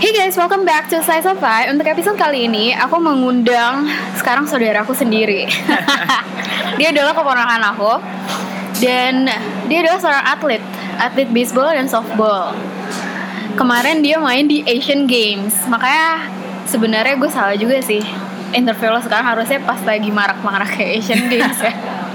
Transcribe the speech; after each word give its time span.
Hey 0.00 0.16
guys, 0.16 0.32
welcome 0.32 0.64
back 0.64 0.88
to 0.88 1.04
Slice 1.04 1.28
of 1.28 1.44
Life. 1.44 1.68
Untuk 1.68 1.84
episode 1.84 2.16
kali 2.16 2.48
ini, 2.48 2.72
aku 2.72 2.96
mengundang 2.96 3.84
sekarang 4.16 4.48
saudaraku 4.48 4.96
sendiri. 4.96 5.44
dia 6.80 6.88
adalah 6.88 7.12
keponakan 7.12 7.60
aku 7.68 8.00
dan 8.80 9.28
dia 9.68 9.84
adalah 9.84 10.00
seorang 10.00 10.24
atlet, 10.24 10.64
atlet 10.96 11.28
baseball 11.28 11.68
dan 11.68 11.84
softball. 11.84 12.56
Kemarin 13.60 14.00
dia 14.00 14.16
main 14.16 14.48
di 14.48 14.64
Asian 14.64 15.04
Games, 15.04 15.52
makanya 15.68 16.32
sebenarnya 16.64 17.20
gue 17.20 17.28
salah 17.28 17.60
juga 17.60 17.76
sih. 17.84 18.00
Interview 18.56 18.88
lo 18.88 19.04
sekarang 19.04 19.36
harusnya 19.36 19.60
pas 19.68 19.84
lagi 19.84 20.08
marak-marak 20.08 20.80
kayak 20.80 21.04
Asian 21.04 21.28
Games 21.28 21.60
ya. 21.60 21.76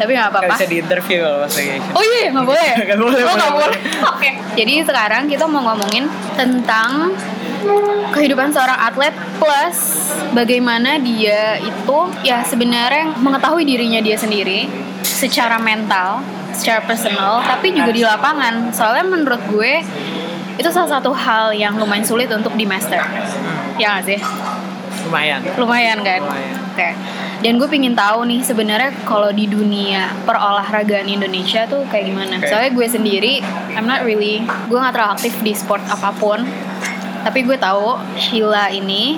Tapi 0.00 0.10
gak 0.16 0.28
apa-apa. 0.32 0.48
Gak 0.48 0.56
bisa 0.56 0.66
di 0.66 0.76
interview 0.80 1.18
kalau 1.20 1.38
pas 1.44 1.52
lagi 1.52 1.70
Oh 1.92 2.02
iya, 2.02 2.28
nggak 2.32 2.46
boleh. 2.48 2.68
Nggak 2.88 2.98
boleh, 2.98 3.20
Oh 3.20 3.34
nggak 3.36 3.52
boleh. 3.52 3.68
boleh. 3.76 3.80
Oke. 4.16 4.28
Jadi 4.56 4.74
sekarang 4.82 5.22
kita 5.28 5.44
mau 5.44 5.60
ngomongin 5.62 6.08
tentang 6.34 7.12
kehidupan 8.10 8.48
seorang 8.48 8.80
atlet 8.80 9.12
plus 9.36 10.08
bagaimana 10.32 10.96
dia 10.96 11.60
itu 11.60 11.98
ya 12.24 12.40
sebenarnya 12.40 13.12
mengetahui 13.20 13.68
dirinya 13.68 14.00
dia 14.00 14.16
sendiri 14.16 14.64
secara 15.04 15.60
mental, 15.60 16.24
secara 16.56 16.80
personal, 16.80 17.44
tapi 17.44 17.76
juga 17.76 17.92
di 17.92 18.00
lapangan. 18.00 18.72
Soalnya 18.72 19.04
menurut 19.04 19.44
gue 19.46 19.84
itu 20.56 20.68
salah 20.68 20.88
satu 20.96 21.12
hal 21.12 21.52
yang 21.52 21.76
lumayan 21.76 22.04
sulit 22.04 22.32
untuk 22.32 22.56
di 22.56 22.64
master. 22.64 23.00
Ya 23.76 23.96
nggak 23.96 24.06
sih? 24.08 24.20
lumayan 25.00 25.40
lumayan 25.56 25.98
kan 26.04 26.20
Lumayan. 26.20 26.54
Oke 26.80 27.20
dan 27.40 27.56
gue 27.56 27.68
pingin 27.72 27.96
tahu 27.96 28.28
nih 28.28 28.44
sebenarnya 28.44 28.92
kalau 29.08 29.32
di 29.32 29.48
dunia 29.48 30.12
perolahragaan 30.28 31.08
Indonesia 31.08 31.64
tuh 31.64 31.88
kayak 31.88 32.12
gimana. 32.12 32.36
Oke. 32.36 32.52
soalnya 32.52 32.72
gue 32.76 32.86
sendiri 32.88 33.34
I'm 33.72 33.88
not 33.88 34.04
really 34.04 34.44
gue 34.68 34.76
nggak 34.76 34.92
terlalu 34.92 35.12
aktif 35.16 35.34
di 35.40 35.56
sport 35.56 35.80
apa 35.88 36.12
pun. 36.20 36.44
Tapi 37.20 37.44
gue 37.44 37.56
tahu 37.56 37.96
Sheila 38.20 38.68
ini 38.68 39.16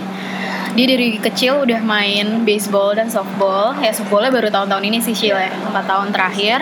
dia 0.78 0.86
dari 0.86 1.18
kecil 1.18 1.66
udah 1.66 1.82
main 1.82 2.46
baseball 2.46 2.94
dan 2.94 3.10
softball. 3.10 3.74
Ya 3.82 3.90
softballnya 3.90 4.30
baru 4.30 4.48
tahun-tahun 4.54 4.84
ini 4.86 4.98
sih 5.02 5.14
Sheila 5.18 5.42
ya, 5.42 5.54
4 5.74 5.82
tahun 5.82 6.08
terakhir. 6.14 6.58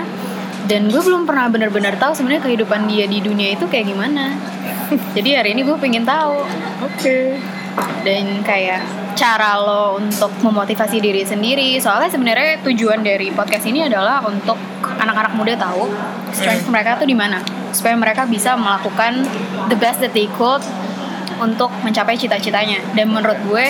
Dan 0.64 0.88
gue 0.88 1.02
belum 1.02 1.28
pernah 1.28 1.52
benar-benar 1.52 2.00
tahu 2.00 2.16
sebenarnya 2.16 2.40
kehidupan 2.46 2.88
dia 2.88 3.04
di 3.04 3.20
dunia 3.20 3.52
itu 3.52 3.68
kayak 3.68 3.84
gimana. 3.84 4.32
Jadi 5.16 5.36
hari 5.36 5.52
ini 5.52 5.60
gue 5.68 5.76
pengen 5.76 6.08
tahu. 6.08 6.40
Oke. 6.88 7.36
Dan 8.00 8.40
kayak 8.44 8.80
cara 9.16 9.58
lo 9.60 9.98
untuk 9.98 10.30
memotivasi 10.42 10.98
diri 11.02 11.22
sendiri. 11.24 11.78
Soalnya 11.78 12.10
sebenarnya 12.10 12.62
tujuan 12.66 13.02
dari 13.02 13.30
podcast 13.30 13.64
ini 13.66 13.86
adalah 13.86 14.22
untuk 14.24 14.56
anak-anak 14.80 15.32
muda 15.36 15.54
tahu 15.56 15.88
strength 16.34 16.66
mereka 16.68 16.98
tuh 17.00 17.08
di 17.08 17.16
mana. 17.16 17.42
Supaya 17.70 17.94
mereka 17.94 18.26
bisa 18.26 18.58
melakukan 18.58 19.24
the 19.70 19.78
best 19.78 20.02
that 20.02 20.12
they 20.12 20.26
could 20.34 20.62
untuk 21.40 21.72
mencapai 21.82 22.14
cita-citanya. 22.14 22.82
Dan 22.92 23.10
menurut 23.10 23.38
gue 23.46 23.66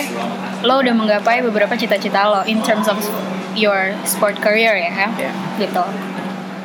lo 0.61 0.81
udah 0.81 0.93
menggapai 0.93 1.41
beberapa 1.41 1.73
cita-cita 1.73 2.27
lo 2.29 2.41
in 2.45 2.61
terms 2.61 2.85
of 2.85 2.97
your 3.57 3.95
sport 4.05 4.37
career 4.39 4.75
ya 4.77 4.91
kan? 4.93 5.09
Iya. 5.17 5.31
gitu. 5.59 5.83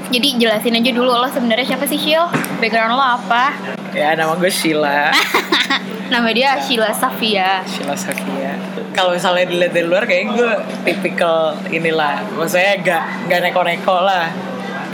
Jadi 0.06 0.28
jelasin 0.38 0.78
aja 0.78 0.90
dulu 0.94 1.10
lo 1.10 1.26
sebenarnya 1.26 1.74
siapa 1.74 1.82
sih 1.88 1.98
Shil? 1.98 2.30
Background 2.62 2.94
lo 2.94 3.02
apa 3.02 3.50
ya 3.96 4.12
nama 4.12 4.36
gue 4.36 4.52
Sheila. 4.52 5.08
Nama 6.12 6.28
dia 6.30 6.54
Sheila 6.62 6.94
Safia. 6.94 7.66
Sheila 7.66 7.96
Safia. 7.98 8.54
Kalau 8.94 9.10
misalnya 9.10 9.42
dilihat 9.50 9.74
dari 9.74 9.86
luar 9.90 10.06
kayak 10.06 10.38
gue 10.38 10.52
tipikal 10.86 11.58
inilah. 11.66 12.22
Maksudnya 12.38 12.78
gak 12.84 13.04
gak 13.26 13.40
neko-neko 13.42 14.06
lah. 14.06 14.30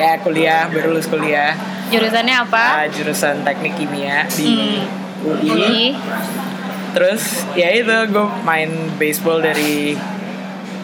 Kayak 0.00 0.24
kuliah 0.24 0.72
baru 0.72 0.96
lulus 0.96 1.10
kuliah. 1.12 1.52
Jurusannya 1.92 2.32
apa? 2.48 2.64
Ah, 2.80 2.86
jurusan 2.88 3.44
teknik 3.44 3.76
kimia 3.76 4.24
di 4.32 4.80
UI. 5.20 5.48
UI. 5.52 5.82
terus 6.92 7.48
ya 7.56 7.72
itu 7.72 7.88
gue 7.88 8.26
main 8.44 8.68
baseball 9.00 9.40
dari 9.40 9.96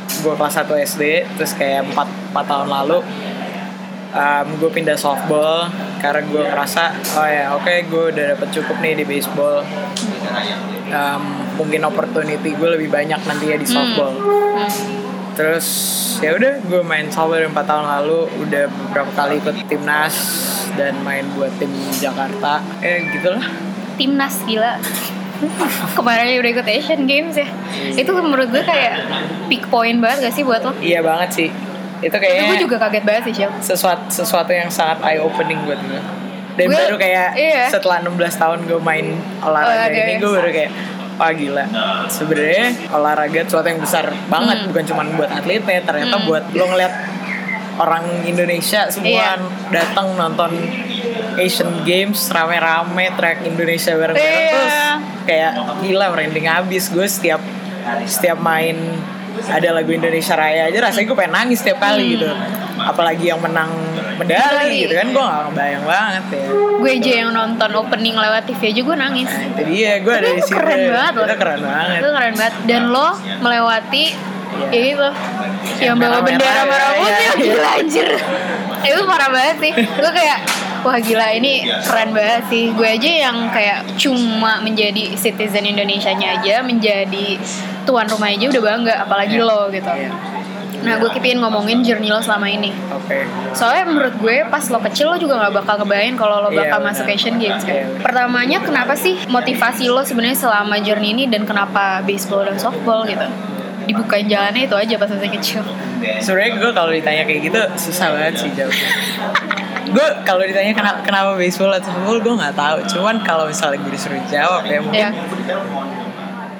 gue 0.09 0.35
kelas 0.35 0.57
1 0.65 0.89
SD 0.89 1.03
terus 1.37 1.53
kayak 1.53 1.85
4, 1.93 2.33
4 2.33 2.49
tahun 2.49 2.69
lalu 2.73 3.05
gue 4.59 4.71
pindah 4.73 4.97
softball 4.97 5.69
karena 6.01 6.25
gue 6.25 6.43
ngerasa 6.43 6.83
oh 7.19 7.29
ya 7.29 7.53
oke 7.53 7.75
gue 7.93 8.05
udah 8.15 8.25
dapet 8.35 8.49
cukup 8.57 8.77
nih 8.81 8.97
di 8.97 9.05
baseball. 9.05 9.61
Um, 10.89 11.45
mungkin 11.61 11.85
opportunity 11.85 12.57
gue 12.57 12.69
lebih 12.81 12.89
banyak 12.89 13.21
nanti 13.29 13.45
ya 13.53 13.57
di 13.61 13.69
softball. 13.69 14.15
Hmm. 14.59 14.71
terus 15.39 15.67
ya 16.19 16.35
udah 16.35 16.59
gue 16.67 16.83
main 16.83 17.07
softball 17.15 17.39
4 17.39 17.55
tahun 17.55 17.87
lalu 17.87 18.27
udah 18.43 18.65
beberapa 18.67 19.13
kali 19.15 19.39
ikut 19.39 19.55
timnas 19.71 20.17
dan 20.75 20.99
main 21.07 21.29
buat 21.37 21.53
tim 21.61 21.71
Jakarta. 22.01 22.65
Eh 22.83 23.07
gitulah. 23.13 23.45
Timnas 23.95 24.43
gila. 24.49 24.83
Kemarin 25.99 26.43
udah 26.43 26.51
ikut 26.51 26.67
Asian 26.67 27.07
Games 27.07 27.39
ya. 27.39 27.47
Itu 27.95 28.11
menurut 28.19 28.51
gue 28.51 28.67
kayak 28.67 29.07
peak 29.47 29.71
point 29.71 30.03
banget 30.03 30.27
gak 30.27 30.35
sih 30.35 30.43
buat 30.43 30.67
lo? 30.67 30.75
Iya 30.83 31.07
banget 31.07 31.31
sih 31.31 31.68
itu 32.01 32.15
kayaknya 32.15 32.43
gue 32.47 32.59
juga 32.61 32.77
kaget 32.79 33.03
banget 33.03 33.23
sih 33.25 33.35
Shil 33.37 33.51
sesuatu 33.59 34.05
sesuatu 34.09 34.51
yang 34.51 34.69
sangat 34.69 35.03
eye 35.03 35.19
opening 35.19 35.59
buat 35.63 35.79
gue 35.81 36.01
dan 36.55 36.67
Gue- 36.67 36.75
baru 36.77 36.97
kayak 36.97 37.29
iya. 37.35 37.67
setelah 37.67 38.03
16 38.03 38.15
tahun 38.35 38.59
gue 38.65 38.81
main 38.81 39.07
olahraga 39.41 39.87
Olahraga. 39.87 40.01
ini 40.01 40.13
gue 40.17 40.31
baru 40.33 40.51
kayak 40.51 40.73
wah 41.15 41.33
gila 41.33 41.65
sebenarnya 42.09 42.67
olahraga 42.89 43.41
sesuatu 43.43 43.67
yang 43.67 43.81
besar 43.81 44.05
banget 44.27 44.57
Hmm. 44.57 44.69
bukan 44.69 44.85
cuma 44.85 45.03
buat 45.13 45.31
atletnya 45.33 45.83
ternyata 45.83 46.17
Hmm. 46.17 46.27
buat 46.27 46.45
lo 46.53 46.65
ngeliat 46.69 46.95
orang 47.77 48.05
Indonesia 48.25 48.87
semua 48.89 49.07
Iya. 49.07 49.33
datang 49.71 50.15
nonton 50.15 50.51
Asian 51.37 51.83
Games 51.83 52.27
rame-rame 52.29 53.15
track 53.15 53.43
Indonesia 53.45 53.95
bareng-bareng 53.95 54.19
Iya. 54.41 54.51
terus 54.51 54.77
kayak 55.25 55.53
gila 55.81 56.07
merinding 56.09 56.47
habis 56.47 56.87
gue 56.89 57.07
setiap 57.07 57.39
setiap 58.05 58.37
main 58.37 58.75
ada 59.47 59.69
lagu 59.71 59.91
Indonesia 59.91 60.35
Raya 60.35 60.67
aja 60.67 60.79
rasanya 60.83 61.07
gue 61.07 61.17
pengen 61.17 61.35
nangis 61.35 61.59
setiap 61.63 61.79
kali 61.79 62.03
Hmm. 62.03 62.13
gitu. 62.15 62.31
Apalagi 62.79 63.25
yang 63.27 63.39
menang 63.39 63.71
medali 64.17 64.83
gitu 64.83 64.95
kan 64.95 65.07
gue 65.09 65.21
gak 65.21 65.43
kebayang 65.51 65.85
banget 65.85 66.25
ya. 66.35 66.47
Gue 66.79 66.91
aja 66.95 67.13
yang 67.23 67.31
nonton 67.31 67.71
opening 67.75 68.15
lewat 68.15 68.43
TV 68.47 68.61
aja 68.71 68.81
gue 68.83 68.97
nangis. 68.97 69.31
Nah, 69.31 69.47
itu 69.51 69.63
dia 69.67 69.93
gue 69.99 70.15
ada 70.15 70.29
di 70.29 70.37
itu 70.37 70.47
situ 70.47 70.57
keren 70.57 70.81
banget 70.89 71.13
loh. 71.15 71.27
keren 71.35 71.61
banget. 71.61 71.99
Itu 71.99 72.09
keren 72.11 72.35
banget. 72.35 72.55
Dan 72.67 72.83
lo 72.89 73.09
melewati 73.39 74.05
ya 74.71 74.81
itu. 74.81 75.09
Yang 75.79 75.97
bawa 75.99 76.19
bendera 76.21 76.63
merah 76.65 76.91
putih 76.97 77.15
iya. 77.21 77.33
gila 77.37 77.71
anjir. 77.79 78.09
Itu 78.81 79.01
parah 79.05 79.29
banget 79.29 79.57
sih. 79.61 79.73
Gue 79.75 80.13
kayak 80.13 80.39
wah 80.81 80.99
gila 80.99 81.29
ini 81.33 81.53
keren 81.81 82.11
banget 82.11 82.43
sih 82.47 82.71
gue 82.71 82.89
aja 82.89 83.11
yang 83.25 83.49
kayak 83.49 83.79
cuma 83.95 84.59
menjadi 84.59 85.15
citizen 85.15 85.65
Indonesia 85.65 86.13
nya 86.13 86.35
aja 86.35 86.61
menjadi 86.61 87.39
tuan 87.83 88.05
rumah 88.05 88.29
aja 88.29 88.47
udah 88.47 88.63
bangga 88.65 88.95
apalagi 89.01 89.37
Iya. 89.37 89.45
lo 89.45 89.61
gitu 89.69 89.89
Iya. 89.89 90.11
nah 90.79 90.95
gue 90.95 91.11
kipin 91.11 91.37
ngomongin 91.37 91.83
journey 91.83 92.07
lo 92.07 92.19
selama 92.19 92.47
ini 92.47 92.71
oke 92.89 93.19
Soalnya 93.51 93.85
menurut 93.85 94.15
gue 94.17 94.47
pas 94.47 94.63
lo 94.65 94.79
kecil 94.81 95.09
lo 95.09 95.17
juga 95.17 95.35
nggak 95.37 95.55
bakal 95.57 95.75
ngebayangin 95.79 96.15
kalau 96.15 96.39
lo 96.39 96.49
Iya, 96.49 96.59
bakal 96.61 96.79
benar. 96.79 96.89
masuk 96.93 97.07
Asian 97.09 97.37
Games 97.37 97.63
kan. 97.63 97.75
Iya. 97.75 97.87
Pertamanya 97.99 98.59
kenapa 98.61 98.95
sih 98.95 99.19
motivasi 99.27 99.87
lo 99.87 100.01
sebenarnya 100.01 100.39
selama 100.39 100.79
journey 100.79 101.11
ini 101.13 101.25
dan 101.27 101.43
kenapa 101.43 101.99
baseball 102.01 102.45
dan 102.45 102.55
softball 102.57 103.03
gitu? 103.03 103.27
Dibukain 103.85 104.29
jalannya 104.29 104.65
itu 104.65 104.77
aja 104.77 104.95
pas 104.97 105.09
masih 105.09 105.33
kecil. 105.33 105.63
sebenarnya 106.21 106.51
gue 106.57 106.71
kalau 106.71 106.91
ditanya 106.93 107.23
kayak 107.25 107.41
gitu 107.43 107.59
susah 107.81 108.15
banget 108.15 108.35
sih 108.39 108.51
jawabnya 108.53 108.89
gue 109.89 110.07
kalau 110.23 110.43
ditanya 110.43 110.73
kenapa, 110.73 110.99
kenapa 111.01 111.31
baseball 111.35 111.73
atau 111.73 111.89
softball 111.89 112.19
gue 112.19 112.35
nggak 112.35 112.55
tahu 112.55 112.77
cuman 112.89 113.17
kalau 113.23 113.45
misalnya 113.45 113.79
gue 113.79 113.93
disuruh 113.93 114.21
jawab 114.27 114.63
ya 114.65 114.79
mungkin 114.79 115.01
Ya. 115.01 115.11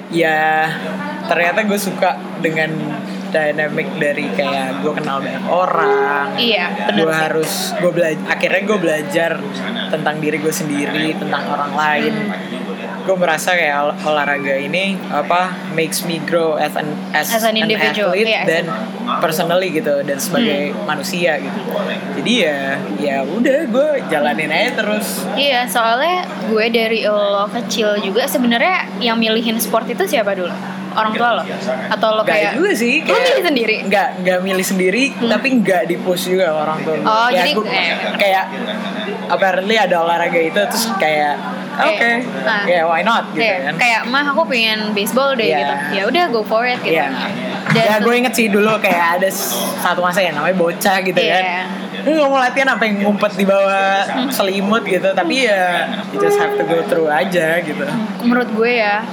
ya 0.09 0.65
ternyata 1.25 1.61
gue 1.63 1.77
suka 1.77 2.09
dengan 2.39 2.73
dynamic 3.29 3.93
dari 3.95 4.25
kayak 4.31 4.81
gue 4.81 4.89
kenal 4.91 5.21
banyak 5.21 5.45
orang 5.45 6.33
Iya, 6.33 6.65
bener 6.87 6.97
gue 6.99 7.11
sih. 7.11 7.21
harus 7.21 7.51
gue 7.77 7.91
belajar 7.91 8.21
akhirnya 8.27 8.61
gue 8.65 8.77
belajar 8.79 9.31
tentang 9.89 10.15
diri 10.17 10.37
gue 10.39 10.49
sendiri 10.51 11.13
tentang 11.13 11.43
orang 11.47 11.71
lain 11.71 12.13
gue 13.09 13.17
merasa 13.17 13.51
kayak 13.51 13.73
ol- 13.81 13.97
olahraga 14.05 14.53
ini 14.53 14.93
apa 15.09 15.73
makes 15.73 16.05
me 16.05 16.21
grow 16.21 16.53
as 16.53 16.69
an 16.75 16.85
as, 17.09 17.25
As 17.27 17.41
an 17.41 17.57
individual, 17.57 18.13
athlete 18.13 18.29
as 18.35 18.45
dan 18.45 18.63
personally 19.17 19.73
gitu 19.73 20.05
dan 20.05 20.21
sebagai 20.21 20.77
manusia 20.85 21.41
gitu 21.41 21.57
jadi 22.15 22.33
ya 22.37 22.57
ya 22.99 23.17
udah 23.25 23.65
gue 23.65 23.89
jalanin 24.05 24.45
aja 24.47 24.77
terus 24.77 25.25
Iya, 25.33 25.65
soalnya 25.65 26.21
gue 26.45 26.65
dari 26.69 27.01
lo 27.03 27.49
kecil 27.49 27.97
juga 27.97 28.29
sebenarnya 28.29 28.85
yang 28.99 29.17
milihin 29.17 29.57
sport 29.57 29.89
itu 29.89 30.05
siapa 30.05 30.37
dulu? 30.37 30.53
Orang 30.89 31.13
tua 31.13 31.29
lo? 31.31 31.43
Atau 31.87 32.09
lo 32.11 32.21
kayak 32.21 32.57
juga 32.57 32.73
sih 32.73 33.01
Lo 33.01 33.13
milih 33.15 33.43
sendiri? 33.43 33.75
Nggak, 33.85 34.07
nggak 34.21 34.39
milih 34.43 34.65
sendiri 34.67 35.03
Tapi 35.15 35.47
nggak 35.59 35.81
di 35.85 35.95
push 35.97 36.27
juga 36.27 36.49
orang 36.51 36.77
tua 36.81 36.93
gue. 36.95 37.05
Oh, 37.07 37.27
Ya, 37.27 37.41
jadi- 37.41 37.53
gua- 37.55 37.69
eh. 37.71 37.89
Kayak 38.17 38.45
Apparently 39.27 39.75
ada 39.75 39.95
olahraga 39.99 40.39
itu 40.39 40.57
Terus 40.59 40.85
kayak 40.97 41.37
Oke 41.79 41.95
Kayak, 41.95 42.19
nah. 42.43 42.63
Ya 42.67 42.81
why 42.83 43.01
not 43.01 43.31
gitu 43.31 43.39
Kayak, 43.39 43.59
kan 43.63 43.73
kayak 43.79 44.01
mah 44.07 44.25
aku 44.27 44.43
pengen 44.45 44.91
baseball 44.91 45.31
deh 45.31 45.47
Iya. 45.47 45.57
gitu. 45.57 45.73
Ya 45.95 46.03
udah 46.05 46.23
go 46.27 46.41
for 46.43 46.63
it 46.63 46.79
gitu. 46.83 46.99
Iya. 46.99 47.07
Dan 47.69 47.83
Ya 47.85 47.95
gue 47.99 48.13
inget 48.15 48.33
sih 48.33 48.47
dulu 48.49 48.75
kayak 48.77 49.21
ada 49.21 49.29
satu 49.79 50.01
masa 50.01 50.19
yang 50.19 50.35
namanya 50.35 50.57
bocah 50.57 50.99
gitu 50.99 51.15
kan 51.15 51.45
lu 51.99 52.15
nggak 52.15 52.29
mau 52.31 52.39
latihan 52.39 52.69
apa 52.71 52.83
yang 52.87 52.95
ngumpet 53.03 53.35
di 53.35 53.43
bawah 53.43 54.07
selimut 54.35 54.87
gitu 54.87 55.11
tapi 55.11 55.43
ya 55.45 55.83
you 56.09 56.17
just 56.17 56.39
have 56.39 56.55
to 56.55 56.63
go 56.63 56.79
through 56.87 57.11
aja 57.11 57.59
gitu 57.59 57.83
menurut 58.23 58.47
gue 58.55 58.79
ya 58.79 59.03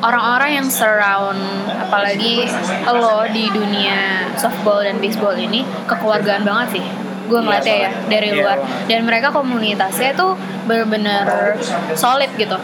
orang-orang 0.00 0.60
yang 0.60 0.66
surround 0.68 1.40
apalagi 1.80 2.44
lo 2.86 3.24
di 3.24 3.48
dunia 3.48 4.28
softball 4.36 4.84
dan 4.84 5.00
baseball 5.00 5.32
ini 5.32 5.64
kekeluargaan 5.88 6.44
banget 6.44 6.80
sih 6.80 6.84
gue 7.30 7.38
ngeliatnya 7.40 7.76
ya 7.78 7.90
dari 8.10 8.28
Iya. 8.28 8.38
luar. 8.42 8.56
Dan 8.84 9.06
mereka 9.06 9.30
komunitasnya 9.30 10.10
tuh 10.12 10.34
bener-bener 10.66 11.54
solid 11.94 12.30
gitu. 12.34 12.58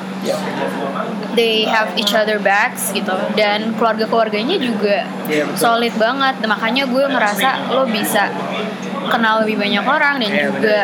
They 1.36 1.68
have 1.68 1.92
each 1.94 2.10
other 2.12 2.40
backs 2.40 2.90
gitu. 2.90 3.12
Dan 3.36 3.76
keluarga-keluarganya 3.76 4.56
juga 4.58 5.06
Iya, 5.28 5.46
betul. 5.46 5.56
solid 5.56 5.94
banget. 5.94 6.34
Makanya 6.42 6.84
gue 6.88 7.04
ngerasa 7.06 7.48
lo 7.70 7.86
bisa 7.86 8.32
kenal 9.06 9.46
lebih 9.46 9.60
banyak 9.60 9.84
orang 9.84 10.18
dan 10.18 10.30
Iya, 10.32 10.42
juga 10.48 10.78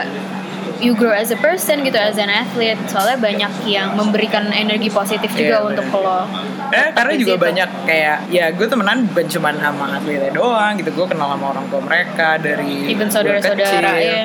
you 0.79 0.93
grow 0.93 1.15
as 1.15 1.31
a 1.31 1.39
person 1.39 1.83
gitu 1.83 1.97
as 1.97 2.19
an 2.19 2.29
athlete. 2.29 2.79
Soalnya 2.87 3.19
banyak 3.19 3.53
yang 3.65 3.95
memberikan 3.95 4.51
energi 4.53 4.91
positif 4.91 5.31
juga 5.33 5.63
Iya, 5.63 5.67
untuk 5.67 5.87
lo 5.95 6.27
Eh, 6.73 6.89
karena 6.91 7.13
juga 7.15 7.35
situ. 7.35 7.45
banyak 7.45 7.69
kayak 7.85 8.19
ya 8.29 8.49
gue 8.49 8.65
temenan 8.65 9.05
bukan 9.07 9.27
cuma 9.29 9.53
sama 9.53 9.87
atletnya 9.93 10.33
doang 10.33 10.73
gitu 10.75 10.91
gue 10.91 11.07
kenal 11.07 11.29
sama 11.31 11.47
orang 11.51 11.67
tua 11.69 11.81
mereka 11.81 12.41
dari 12.41 12.89
Even 12.89 13.07
saudara-saudara, 13.07 13.93
kecil. 13.93 14.03
ya. 14.03 14.25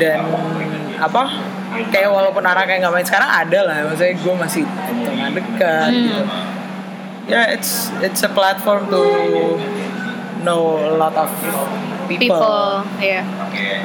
dan 0.00 0.18
apa 0.96 1.22
kayak 1.86 2.08
walaupun 2.08 2.40
anaknya 2.42 2.80
nggak 2.80 2.94
main 2.94 3.04
sekarang 3.04 3.28
ada 3.28 3.58
lah 3.62 3.76
maksudnya 3.84 4.16
gue 4.16 4.34
masih 4.34 4.62
teman 5.04 5.30
dekat 5.30 5.86
Hmm. 5.86 6.00
gitu 6.02 6.22
ya 7.26 7.42
it's 7.50 7.92
it's 8.00 8.22
a 8.22 8.30
platform 8.30 8.86
to 8.86 9.02
know 10.46 10.78
a 10.78 10.94
lot 10.94 11.12
of 11.12 11.26
people, 12.06 12.30
people 12.30 12.62
ya 13.02 13.26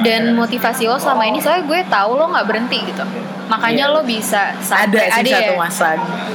dan 0.00 0.32
motivasi 0.32 0.86
lo 0.86 0.94
selama 0.94 1.26
ini 1.26 1.38
soalnya 1.38 1.66
gue 1.66 1.80
tahu 1.86 2.10
lo 2.14 2.30
nggak 2.30 2.46
berhenti 2.46 2.78
gitu. 2.84 3.02
Makanya 3.42 3.84
Iya. 3.84 3.92
lo 3.92 4.00
bisa 4.02 4.54
ada 4.54 4.96
sampai 4.96 5.10
sih 5.20 5.34
satu 5.34 5.52
ya? 5.52 5.58
masa. 5.58 5.88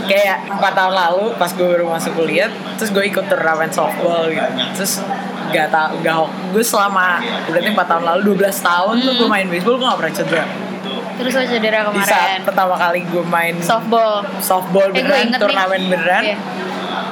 Kayak 0.06 0.38
empat 0.50 0.74
tahun 0.76 0.94
lalu 0.94 1.24
pas 1.34 1.50
gue 1.50 1.66
baru 1.66 1.86
masuk 1.88 2.12
kuliah 2.14 2.46
terus 2.76 2.92
gue 2.92 3.04
ikut 3.04 3.26
turnamen 3.26 3.72
softball 3.72 4.28
gitu. 4.28 4.44
Terus 4.76 5.02
gak 5.48 5.72
tau 5.72 5.96
gak 5.98 6.16
gue 6.52 6.62
selama 6.62 7.24
berarti 7.48 7.70
empat 7.72 7.88
tahun 7.88 8.04
lalu 8.06 8.36
12 8.36 8.52
tahun 8.62 8.96
tuh 9.00 9.14
gue 9.16 9.28
main 9.28 9.48
baseball 9.48 9.76
gue 9.78 9.88
gak 9.88 9.98
pernah 9.98 10.14
cedera. 10.14 10.46
Terus 11.18 11.32
lo 11.34 11.44
cedera 11.48 11.80
di 11.88 12.02
saat 12.04 12.06
kemarin? 12.06 12.40
pertama 12.46 12.76
kali 12.76 13.00
gue 13.04 13.24
main 13.26 13.56
softball. 13.58 14.22
softball 14.38 14.86
Eh, 14.86 14.94
gue 14.94 15.02
beneran 15.02 15.26
nih. 15.26 15.40
turnamen 15.40 15.82
beneran 15.88 16.24
Iya. 16.24 16.38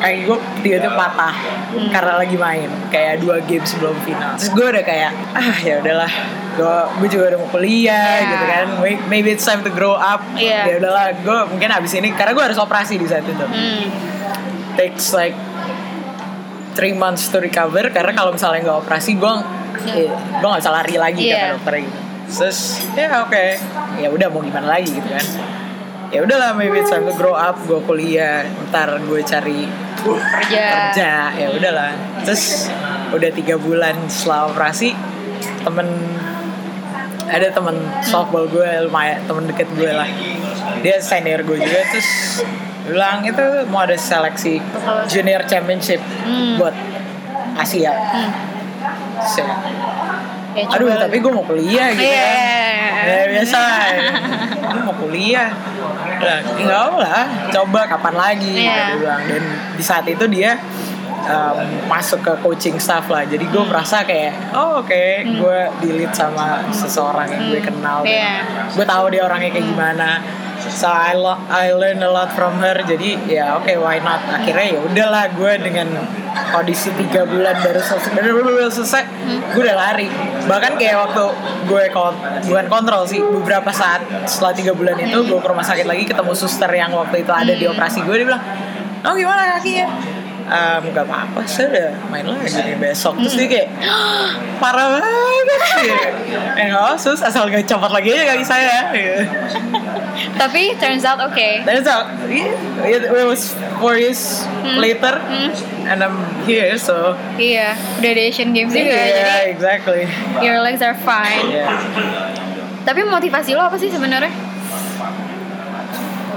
Kayak 0.05 0.19
gue 0.23 0.37
tiba-tiba 0.61 0.93
patah 0.93 1.33
Hmm. 1.65 1.89
karena 1.91 2.13
lagi 2.15 2.37
main 2.37 2.69
kayak 2.87 3.19
dua 3.19 3.41
game 3.41 3.65
sebelum 3.65 3.97
final 3.99 4.37
terus 4.37 4.47
gue 4.49 4.63
udah 4.63 4.79
kayak 4.81 5.11
ah 5.33 5.57
ya 5.59 5.75
udahlah 5.77 6.07
gue 6.55 6.75
gue 6.95 7.09
juga 7.09 7.23
udah 7.27 7.39
mau 7.41 7.49
kuliah 7.51 7.91
Iya. 8.15 8.29
gitu 8.29 8.45
kan 8.45 8.65
May- 8.79 9.01
maybe 9.09 9.29
it's 9.29 9.43
time 9.43 9.59
to 9.59 9.69
grow 9.69 9.91
up 9.91 10.21
Iya. 10.31 10.61
ya 10.63 10.73
udahlah 10.77 11.11
gue 11.17 11.37
mungkin 11.49 11.67
abis 11.67 11.91
ini 11.95 12.13
karena 12.13 12.31
gue 12.31 12.43
harus 12.45 12.55
operasi 12.55 12.95
di 12.95 13.03
saat 13.03 13.25
itu 13.25 13.33
hmm. 13.35 13.85
takes 14.75 15.11
like 15.11 15.35
three 16.73 16.93
months 16.93 17.27
to 17.27 17.39
recover 17.39 17.87
karena 17.89 18.11
kalau 18.11 18.31
misalnya 18.31 18.61
nggak 18.63 18.79
operasi 18.81 19.15
gue 19.15 19.33
Iya. 19.85 20.13
gue 20.13 20.47
nggak 20.47 20.61
bisa 20.61 20.71
lari 20.71 20.95
lagi 20.95 21.21
Iya. 21.25 21.35
kata 21.35 21.47
dokter 21.55 21.73
gitu 21.81 21.97
terus 22.25 22.59
ya 22.93 23.05
oke 23.21 23.45
ya 23.97 24.07
udah 24.07 24.27
mau 24.29 24.39
gimana 24.39 24.67
lagi 24.71 24.89
gitu 24.91 25.05
kan 25.05 25.25
ya 26.07 26.19
udahlah 26.21 26.53
maybe 26.53 26.79
it's 26.79 26.87
time 26.87 27.03
to 27.03 27.13
grow 27.13 27.33
up 27.33 27.59
gue 27.59 27.83
kuliah 27.83 28.47
ntar 28.65 28.95
gue 28.97 29.19
cari 29.21 29.67
kerja 30.13 30.65
kerja 30.93 31.11
ya 31.33 31.47
udahlah 31.49 31.91
terus 32.21 32.69
udah 33.09 33.29
tiga 33.33 33.57
bulan 33.57 33.95
setelah 34.05 34.53
operasi 34.53 34.93
temen 35.65 35.87
ada 37.25 37.49
temen 37.49 37.73
softball 38.05 38.45
gue 38.45 38.85
lumayan 38.85 39.17
temen 39.25 39.49
deket 39.49 39.65
gue 39.73 39.89
lah 39.89 40.05
dia 40.85 41.01
senior 41.01 41.41
gue 41.41 41.57
juga 41.57 41.81
terus 41.89 42.41
bilang 42.85 43.25
itu 43.25 43.41
mau 43.73 43.81
ada 43.81 43.97
seleksi 43.97 44.61
junior 45.09 45.41
championship 45.49 45.97
Hmm. 46.21 46.61
buat 46.61 46.75
Asia 47.57 47.89
Hmm. 47.89 48.29
Saya, 49.25 49.57
Ya, 50.55 50.63
aduh 50.65 50.87
coba- 50.87 51.03
tapi 51.03 51.17
gue 51.19 51.31
mau 51.31 51.43
kuliah 51.43 51.87
gitu 51.91 52.07
Iya. 52.07 52.23
kan. 52.23 53.05
ya 53.05 53.23
biasa. 53.29 53.61
Gue 54.65 54.81
mau 54.81 54.95
kuliah. 54.97 55.49
Lah 56.17 56.37
nggak 56.41 56.79
apa 56.81 56.97
lah. 56.97 57.23
Coba 57.51 57.81
kapan 57.85 58.15
lagi 58.15 58.51
dia 58.55 58.95
bilang. 58.95 59.21
Dan 59.25 59.43
di 59.75 59.83
saat 59.83 60.05
itu 60.05 60.25
dia 60.25 60.55
um, 61.25 61.57
masuk 61.85 62.19
ke 62.19 62.33
coaching 62.39 62.77
staff 62.77 63.05
lah. 63.05 63.23
Jadi 63.23 63.45
gue 63.45 63.63
merasa 63.63 64.01
kayak 64.01 64.31
oh 64.51 64.79
oke 64.79 65.03
gue 65.21 65.59
di 65.79 65.89
lead 65.93 66.11
sama 66.11 66.63
seseorang 66.71 67.27
yang 67.27 67.43
gue 67.49 67.61
kenal 67.61 67.99
Hmm. 67.99 68.09
Iya. 68.09 68.33
gue 68.71 68.85
tahu 68.85 69.05
dia 69.09 69.21
orangnya 69.21 69.51
kayak 69.51 69.67
gimana. 69.67 70.09
So 70.65 70.87
I 70.87 71.13
lo 71.13 71.35
I 71.45 71.69
learn 71.71 71.99
a 71.99 72.09
lot 72.09 72.31
from 72.31 72.57
her. 72.57 72.79
Jadi 72.79 73.27
ya 73.27 73.53
oke 73.53 73.69
why 73.75 73.99
not? 73.99 74.23
Akhirnya 74.31 74.71
ya 74.71 74.79
udahlah 74.81 75.29
gue 75.29 75.53
dengan 75.59 75.87
kondisi 76.51 76.91
tiga 76.99 77.23
bulan 77.23 77.55
baru 77.63 77.81
selesai. 77.81 78.11
Baru 78.15 78.43
baru 78.43 78.71
selesai 78.71 79.03
gue 79.53 79.61
udah 79.63 79.77
lari. 79.77 80.07
Bahkan 80.45 80.71
kayak 80.77 80.95
waktu 81.09 81.25
gue 81.65 81.83
kon 81.91 82.15
bukan 82.45 82.65
kontrol 82.69 83.03
sih 83.09 83.19
beberapa 83.19 83.71
saat 83.73 84.05
setelah 84.29 84.53
tiga 84.53 84.71
bulan 84.77 84.95
itu 85.01 85.17
gue 85.25 85.39
ke 85.39 85.47
rumah 85.47 85.65
sakit 85.65 85.85
lagi 85.87 86.03
ketemu 86.05 86.33
suster 86.37 86.69
yang 86.69 86.93
waktu 86.93 87.25
itu 87.25 87.31
ada 87.33 87.53
di 87.53 87.65
operasi 87.65 88.05
gue 88.05 88.15
dia 88.21 88.27
bilang 88.27 88.43
oh 89.05 89.13
gimana 89.13 89.57
kakinya 89.57 89.87
Ehm, 90.45 90.93
gak 90.93 91.09
apa-apa 91.09 91.41
saya 91.49 91.65
udah 91.73 91.89
main 92.13 92.21
lagi 92.21 92.53
nih 92.53 92.77
besok 92.77 93.17
terus 93.17 93.33
dia 93.33 93.47
kayak 93.49 93.69
parah 94.61 94.93
banget 94.93 95.59
sih 95.73 95.89
eh 96.53 96.63
nggak 96.69 96.83
apa, 96.85 96.93
sus 97.01 97.17
asal 97.25 97.49
gak 97.49 97.65
copot 97.65 97.89
lagi 97.89 98.13
aja 98.13 98.23
kaki 98.29 98.45
saya 98.45 98.93
tapi 100.41 100.77
turns 100.77 101.01
out 101.01 101.17
oke 101.17 101.49
That's 101.65 101.89
all. 101.89 102.05
Yeah, 102.29 102.53
it, 102.85 103.01
it 103.09 103.25
was 103.25 103.57
four 103.81 103.97
years 103.97 104.45
later, 104.63 105.19
and 105.83 105.99
I'm 105.99 106.17
here. 106.45 106.77
So 106.77 107.17
iya 107.41 107.73
udah 107.97 108.09
ada 108.13 108.21
Asian 108.29 108.53
Games 108.53 108.69
juga 108.71 108.95
yeah, 108.95 109.49
jadi 109.49 109.49
exactly. 109.49 110.05
your 110.45 110.61
legs 110.61 110.85
are 110.85 110.95
fine 110.95 111.49
Yeah. 111.49 111.73
tapi 112.85 113.01
motivasi 113.01 113.57
lo 113.57 113.65
apa 113.65 113.81
sih 113.81 113.89
sebenarnya 113.89 114.29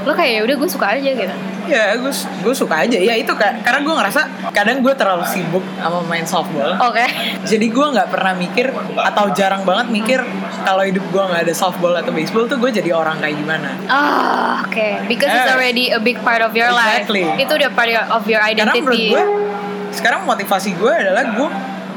lo 0.09 0.13
kayak 0.17 0.33
ya 0.33 0.41
udah 0.49 0.57
gue 0.57 0.69
suka 0.71 0.97
aja 0.97 1.11
gitu 1.13 1.37
Ya, 1.69 1.93
gue 1.95 2.09
gue 2.41 2.55
suka 2.55 2.81
aja. 2.81 2.97
Ya 2.97 3.15
itu 3.15 3.29
kak, 3.31 3.61
karena 3.61 3.81
gue 3.81 3.95
ngerasa 3.95 4.21
kadang 4.51 4.81
gue 4.81 4.91
terlalu 4.91 5.25
sibuk 5.27 5.61
sama 5.77 6.01
main 6.03 6.25
softball. 6.25 6.73
oke 6.75 7.05
Jadi 7.45 7.67
gue 7.69 7.87
nggak 7.89 8.09
pernah 8.09 8.33
mikir 8.33 8.73
atau 8.97 9.29
jarang 9.31 9.63
banget 9.63 9.87
mikir 9.91 10.21
kalau 10.61 10.83
hidup 10.83 11.05
gue 11.05 11.23
nggak 11.23 11.43
ada 11.43 11.55
softball 11.55 11.93
atau 11.93 12.11
baseball 12.11 12.45
tuh 12.45 12.57
gue 12.57 12.71
jadi 12.73 12.91
orang 12.91 13.19
kayak 13.19 13.37
gimana. 13.37 13.69
Ah, 13.87 14.65
oke. 14.65 14.89
Because 15.07 15.29
it's 15.29 15.45
Eh. 15.45 15.55
already 15.55 15.85
a 15.91 16.01
big 16.01 16.17
part 16.19 16.41
of 16.41 16.53
your 16.53 16.69
Exactly. 16.69 17.23
life. 17.23 17.39
Itu 17.39 17.53
udah 17.55 17.71
part 17.71 17.89
of 18.11 18.23
your 18.25 18.41
Karena 18.41 18.73
menurut 18.73 18.97
identity. 18.97 19.13
gue 19.13 19.23
sekarang 19.91 20.25
motivasi 20.25 20.73
gue 20.75 20.93
adalah 20.95 21.25
gue 21.31 21.49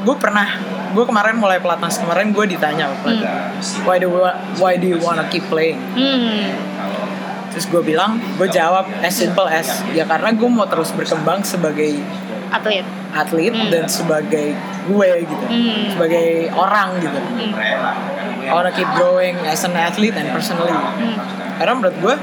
gue 0.02 0.16
pernah 0.16 0.48
gue 0.90 1.04
kemarin 1.04 1.34
mulai 1.34 1.56
pelatnas 1.56 1.96
kemarin 1.96 2.32
gue 2.32 2.44
ditanya 2.46 2.90
pelatih, 3.00 3.32
why 3.82 3.96
do 3.96 4.12
why 4.58 4.74
do 4.74 4.84
you 4.84 4.98
wanna 4.98 5.24
keep 5.26 5.40
playing 5.46 5.80
Hmm. 5.94 6.52
Terus 7.52 7.68
gue 7.68 7.82
bilang 7.84 8.16
gue 8.34 8.48
jawab 8.48 8.88
as 9.00 9.12
simple 9.12 9.44
as 9.44 9.68
ya 9.92 10.02
karena 10.02 10.32
gue 10.32 10.48
mau 10.48 10.64
terus 10.64 10.90
berkembang 10.90 11.44
sebagai 11.44 12.00
Atlet. 12.48 12.84
atlet 13.12 13.52
dan 13.68 13.84
sebagai 13.86 14.52
gue 14.82 15.10
gitu 15.22 15.44
Hmm. 15.46 15.88
sebagai 15.88 16.52
orang 16.52 16.96
gitu 16.98 17.20
I 18.42 18.50
wanna 18.50 18.72
keep 18.72 18.88
growing 18.92 19.38
as 19.46 19.62
an 19.62 19.72
athlete 19.72 20.12
and 20.12 20.28
personally 20.28 20.72
Hmm. 20.72 21.16
karena 21.56 21.72
menurut 21.74 21.96
gue 21.98 22.14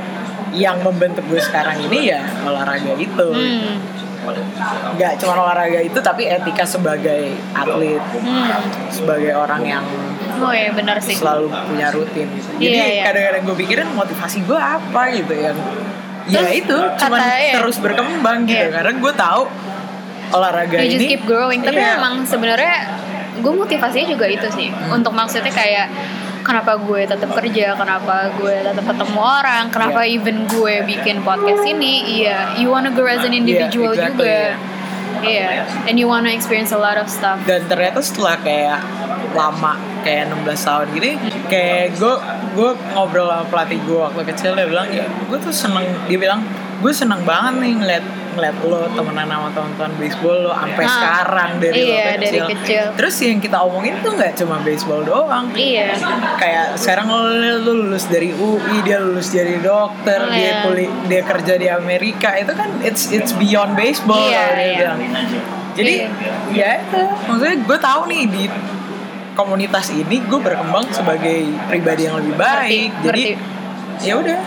yang 0.51 0.81
membentuk 0.81 1.25
gue 1.25 1.37
sekarang 1.39 1.77
ini 1.79 2.09
ya 2.09 2.21
olahraga 2.43 2.93
itu 2.93 3.27
Hmm. 3.29 3.77
nggak 4.93 5.17
cuma 5.17 5.33
olahraga 5.39 5.79
itu 5.79 5.97
tapi 5.99 6.25
etika 6.25 6.61
sebagai 6.61 7.33
atlet 7.49 8.01
Hmm. 8.13 8.49
sebagai 8.89 9.33
orang 9.33 9.61
yang 9.63 9.85
Oh 10.39 10.51
ya 10.51 10.71
benar 10.71 10.97
sih. 10.99 11.15
selalu 11.15 11.47
punya 11.51 11.87
rutin 11.91 12.27
gitu. 12.31 12.49
Iya, 12.55 12.69
jadi 12.71 12.79
iya. 12.95 13.03
kadang-kadang 13.05 13.41
gue 13.43 13.55
pikirin 13.59 13.87
motivasi 13.91 14.37
gue 14.43 14.59
apa 14.59 15.01
gitu 15.11 15.33
yang 15.35 15.57
ya 16.29 16.39
Terus 16.39 16.51
itu 16.55 16.77
cuman 16.77 17.19
iya. 17.35 17.53
terus 17.57 17.77
berkembang 17.77 18.39
gitu 18.45 18.61
Iya. 18.61 18.71
karena 18.71 18.91
gue 18.95 19.13
tahu 19.13 19.41
olahraga 20.29 20.77
You 20.79 20.89
just 20.89 21.01
ini 21.01 21.07
keep 21.09 21.23
growing. 21.25 21.59
Tapi 21.61 21.75
Iya. 21.75 21.97
memang 21.97 22.21
sebenarnya 22.23 22.75
gue 23.39 23.53
motivasinya 23.55 24.07
juga 24.09 24.25
itu 24.27 24.47
sih. 24.51 24.69
Hmm. 24.69 25.01
Untuk 25.01 25.09
maksudnya 25.09 25.49
kayak 25.49 25.87
kenapa 26.39 26.77
gue 26.77 27.01
tetap 27.03 27.29
kerja, 27.33 27.73
kenapa 27.73 28.29
gue 28.35 28.55
tetap 28.61 28.85
ketemu 28.85 29.19
orang, 29.19 29.63
kenapa 29.69 30.01
Iya. 30.01 30.15
even 30.17 30.37
gue 30.45 30.75
bikin 30.85 31.21
podcast 31.21 31.61
ini, 31.63 32.21
iya, 32.21 32.53
you 32.57 32.69
wanna 32.69 32.89
grow 32.89 33.05
as 33.05 33.21
an 33.21 33.33
individual 33.33 33.91
exactly, 33.91 34.25
juga. 34.25 34.55
Iya, 35.19 35.67
and 35.83 35.97
you 35.97 36.07
wanna 36.07 36.31
experience 36.31 36.71
a 36.71 36.79
lot 36.79 36.95
of 36.95 37.05
stuff. 37.05 37.41
dan 37.43 37.65
ternyata 37.65 37.99
setelah 37.99 38.39
kayak 38.39 38.79
lama 39.31 39.73
kayak 40.01 40.31
16 40.31 40.45
tahun 40.63 40.87
gini 40.91 41.11
kayak 41.47 41.95
gue 41.95 42.13
gue 42.53 42.69
ngobrol 42.93 43.27
sama 43.27 43.45
pelatih 43.47 43.79
gue 43.83 43.99
waktu 43.99 44.21
kecil 44.31 44.51
dia 44.53 44.65
bilang 44.65 44.87
ya 44.89 45.05
gue 45.05 45.37
tuh 45.37 45.51
seneng 45.51 45.85
dia 46.05 46.17
bilang 46.17 46.41
gue 46.79 46.91
seneng 46.91 47.21
banget 47.23 47.53
nih 47.59 47.73
ngeliat 47.75 48.05
ngeliat 48.29 48.55
lo 48.63 48.87
temenan 48.93 49.27
sama 49.27 49.49
teman-teman 49.51 49.91
baseball 49.99 50.37
lo 50.39 50.51
sampai 50.53 50.85
Ah, 50.85 50.91
sekarang 50.95 51.51
dari 51.59 51.75
iya, 51.81 51.91
lo 51.91 51.99
kecil. 51.99 52.23
dari 52.23 52.39
kecil. 52.55 52.83
Terus 52.95 53.15
yang 53.19 53.37
kita 53.37 53.57
omongin 53.59 53.93
tuh 53.99 54.11
nggak 54.15 54.33
cuma 54.37 54.55
baseball 54.61 55.01
doang. 55.03 55.45
Iya. 55.51 55.91
Kayak 56.37 56.77
sekarang 56.77 57.09
lo, 57.09 57.19
lo 57.25 57.73
lulus 57.75 58.07
dari 58.07 58.31
UI, 58.31 58.79
dia 58.81 59.01
lulus 59.01 59.27
jadi 59.27 59.59
dokter, 59.59 60.23
Oh, 60.23 60.31
dia 60.31 60.39
iya. 60.45 60.55
kuliah, 60.63 60.93
dia 61.09 61.21
kerja 61.25 61.53
di 61.57 61.67
Amerika. 61.67 62.37
Itu 62.37 62.53
kan 62.53 62.69
it's 62.79 63.11
it's 63.11 63.33
beyond 63.33 63.75
baseball 63.75 64.21
Iya, 64.21 64.43
dia 64.47 64.63
iya. 64.63 64.77
bilang. 64.77 64.99
Jadi 65.75 65.93
ya 66.53 66.69
itu, 66.79 67.01
maksudnya 67.25 67.55
gue 67.59 67.77
tahu 67.81 68.01
nih 68.07 68.23
di 68.25 68.43
komunitas 69.39 69.87
ini 69.89 70.19
gue 70.19 70.39
berkembang 70.41 70.83
sebagai 70.91 71.47
pribadi 71.65 72.01
yang 72.03 72.19
lebih 72.19 72.35
baik. 72.35 72.91
Ngerti, 72.99 73.07
Jadi 73.07 73.23
ya 74.01 74.15
udah 74.15 74.39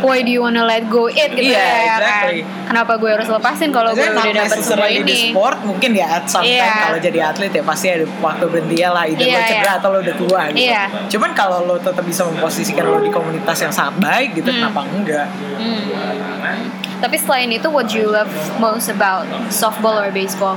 Why 0.00 0.24
do 0.24 0.32
you 0.32 0.40
wanna 0.40 0.64
let 0.64 0.88
go 0.88 1.04
it 1.04 1.28
gitu 1.30 1.52
Iya, 1.52 1.60
ya 1.60 1.94
exactly. 1.94 2.40
kan? 2.40 2.64
Kenapa 2.64 2.92
gue 2.96 3.10
harus 3.12 3.28
lepasin 3.28 3.68
kalau 3.68 3.92
gue 3.92 4.00
udah 4.00 4.24
dapet 4.24 4.32
semua 4.32 4.56
necessarily 4.56 5.04
di 5.04 5.12
ini? 5.12 5.28
sport 5.28 5.58
mungkin 5.60 5.90
ya 5.92 6.06
at 6.16 6.24
some 6.24 6.48
Iya. 6.48 6.64
time 6.64 6.80
kalau 6.80 6.98
jadi 6.98 7.18
atlet 7.22 7.52
ya 7.52 7.62
pasti 7.62 7.86
ada 7.92 8.08
waktu 8.18 8.44
berhenti 8.48 8.80
lah 8.80 9.04
either 9.04 9.20
Iya, 9.20 9.36
lo 9.36 9.40
cedera 9.44 9.60
iya. 9.62 9.72
atau 9.76 9.88
lo 9.92 9.98
udah 10.00 10.16
tua 10.16 10.40
gitu. 10.48 10.64
Iya. 10.64 10.82
Cuman 11.12 11.30
kalau 11.36 11.58
lo 11.62 11.76
tetap 11.76 12.00
bisa 12.02 12.24
memposisikan 12.24 12.84
lo 12.88 13.04
di 13.04 13.12
komunitas 13.12 13.58
yang 13.60 13.68
sangat 13.70 13.94
baik 14.00 14.28
gitu 14.32 14.48
Hmm. 14.48 14.58
kenapa 14.64 14.80
enggak? 14.88 15.26
Hmm. 15.60 16.56
Tapi 17.00 17.16
selain 17.16 17.48
itu, 17.48 17.68
what 17.68 17.84
do 17.84 17.96
you 17.96 18.08
love 18.08 18.32
most 18.56 18.88
about 18.88 19.28
softball 19.52 19.96
or 19.96 20.08
baseball? 20.08 20.56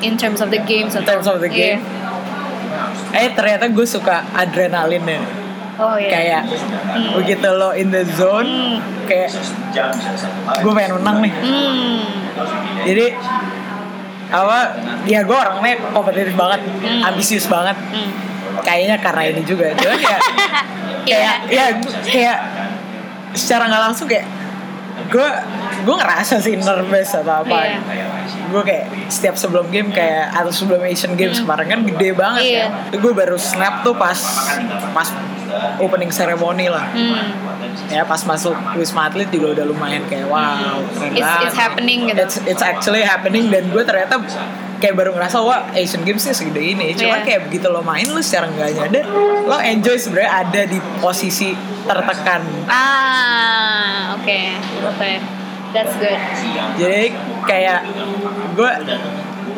In 0.00 0.16
terms 0.16 0.40
of 0.40 0.48
the 0.48 0.58
games 0.64 0.96
In 0.96 1.04
terms 1.04 1.28
of 1.28 1.38
the 1.38 1.46
Iya. 1.46 1.76
game. 1.78 1.80
Eh 3.12 3.28
ternyata 3.30 3.66
gue 3.66 3.82
suka 3.84 4.22
adrenalinnya. 4.32 5.20
Oh 5.76 5.96
iya. 5.96 6.10
Kayak 6.10 6.42
Hmm. 6.44 7.16
begitu 7.16 7.48
lo 7.48 7.72
in 7.72 7.88
the 7.88 8.04
zone 8.10 8.46
Hmm. 8.46 8.76
kayak 9.04 9.32
gue 10.56 10.72
pengen 10.72 11.00
menang 11.00 11.18
nih. 11.20 11.32
Hmm. 11.32 11.98
Jadi 12.82 13.06
apa 14.30 14.58
ya 15.04 15.20
gue 15.20 15.34
orangnya 15.34 15.74
kompetitif 15.90 16.34
banget, 16.34 16.60
Hmm. 16.62 17.02
ambisius 17.04 17.46
banget. 17.46 17.74
Hmm. 17.80 18.10
Kayaknya 18.60 18.96
karena 18.98 19.22
ini 19.26 19.42
juga. 19.42 19.72
Cuman 19.72 19.96
ya 19.96 20.16
Iya. 21.00 21.16
kayak 21.16 21.36
ya 21.48 21.64
gua- 21.74 22.00
kayak 22.04 22.38
secara 23.32 23.66
nggak 23.66 23.82
langsung 23.84 24.04
kayak 24.04 24.26
gue 25.08 25.28
gue 25.80 25.96
ngerasa 25.96 26.36
sih 26.38 26.54
nervous 26.56 27.10
atau 27.10 27.40
apa 27.40 27.56
Iya. 27.64 27.78
Gue 28.50 28.62
kayak 28.62 28.84
setiap 29.06 29.34
sebelum 29.34 29.66
game 29.68 29.88
kayak 29.88 30.30
atau 30.32 30.50
sebelum 30.50 30.82
Asian 30.82 31.14
Games 31.14 31.38
kemarin 31.38 31.66
kan 31.68 31.80
gede 31.84 32.10
banget 32.12 32.42
Iya. 32.42 32.64
kan 32.90 32.98
gue 32.98 33.12
baru 33.12 33.36
snap 33.36 33.80
tuh 33.80 33.94
pas 33.94 34.18
pas 34.90 35.08
opening 35.78 36.10
ceremony 36.10 36.66
lah 36.66 36.90
Hmm. 36.90 37.16
ya 37.88 38.02
pas 38.02 38.18
masuk 38.20 38.50
Wisma 38.74 39.06
Atlet 39.06 39.26
juga 39.28 39.52
udah 39.52 39.64
lumayan 39.64 40.02
kayak 40.04 40.26
wow 40.26 40.78
keren 40.92 41.10
It's, 41.12 41.34
it's 41.44 41.56
happening 41.56 41.98
gitu. 42.06 42.18
it's, 42.18 42.36
it's 42.44 42.62
actually 42.62 43.02
happening 43.02 43.46
dan 43.46 43.66
gue 43.66 43.80
ternyata 43.80 44.18
kayak 44.76 44.94
baru 44.94 45.12
ngerasa 45.12 45.38
wah 45.38 45.70
Asian 45.72 46.02
Games 46.02 46.20
nya 46.20 46.32
segede 46.32 46.62
ini 46.68 46.94
cuma 46.94 47.18
Iya. 47.18 47.24
kayak 47.24 47.40
begitu 47.46 47.66
lo 47.66 47.80
main 47.80 48.06
lo 48.06 48.18
secara 48.18 48.48
nggak 48.48 48.68
nyadar 48.72 49.04
lo 49.44 49.56
enjoy 49.58 49.96
sebenarnya 49.96 50.32
ada 50.40 50.60
di 50.64 50.78
posisi 50.98 51.52
tertekan 51.82 52.42
Ah, 52.66 54.14
oke, 54.14 54.40
oke, 54.86 55.12
that's 55.70 55.94
good. 55.96 56.18
jadi 56.76 57.14
kayak 57.44 57.80
gue 58.52 58.70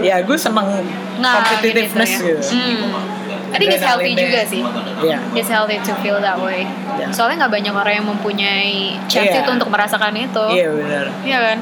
ya 0.00 0.16
gue 0.20 0.36
seneng 0.36 0.84
Nah, 1.12 1.44
competitiveness 1.44 2.08
gitu. 2.10 2.24
gitu, 2.24 2.28
ya. 2.32 2.40
Hmm. 2.40 3.52
I 3.52 3.60
think 3.60 3.68
it's 3.70 3.84
healthy 3.84 4.16
juga 4.16 4.40
sih. 4.48 4.64
Iya. 5.04 5.20
It's 5.36 5.46
healthy 5.46 5.76
to 5.78 5.92
feel 6.00 6.16
that 6.18 6.40
way. 6.40 6.64
Iya. 6.96 7.12
Soalnya 7.12 7.44
nggak 7.44 7.52
banyak 7.52 7.74
orang 7.76 7.94
yang 8.00 8.06
mempunyai 8.08 8.96
chance 9.04 9.28
Iya. 9.28 9.44
itu 9.44 9.50
untuk 9.52 9.68
merasakan 9.68 10.16
itu. 10.16 10.44
iya 10.50 10.72
benar 10.72 11.06
Iya 11.20 11.38
kan? 11.42 11.58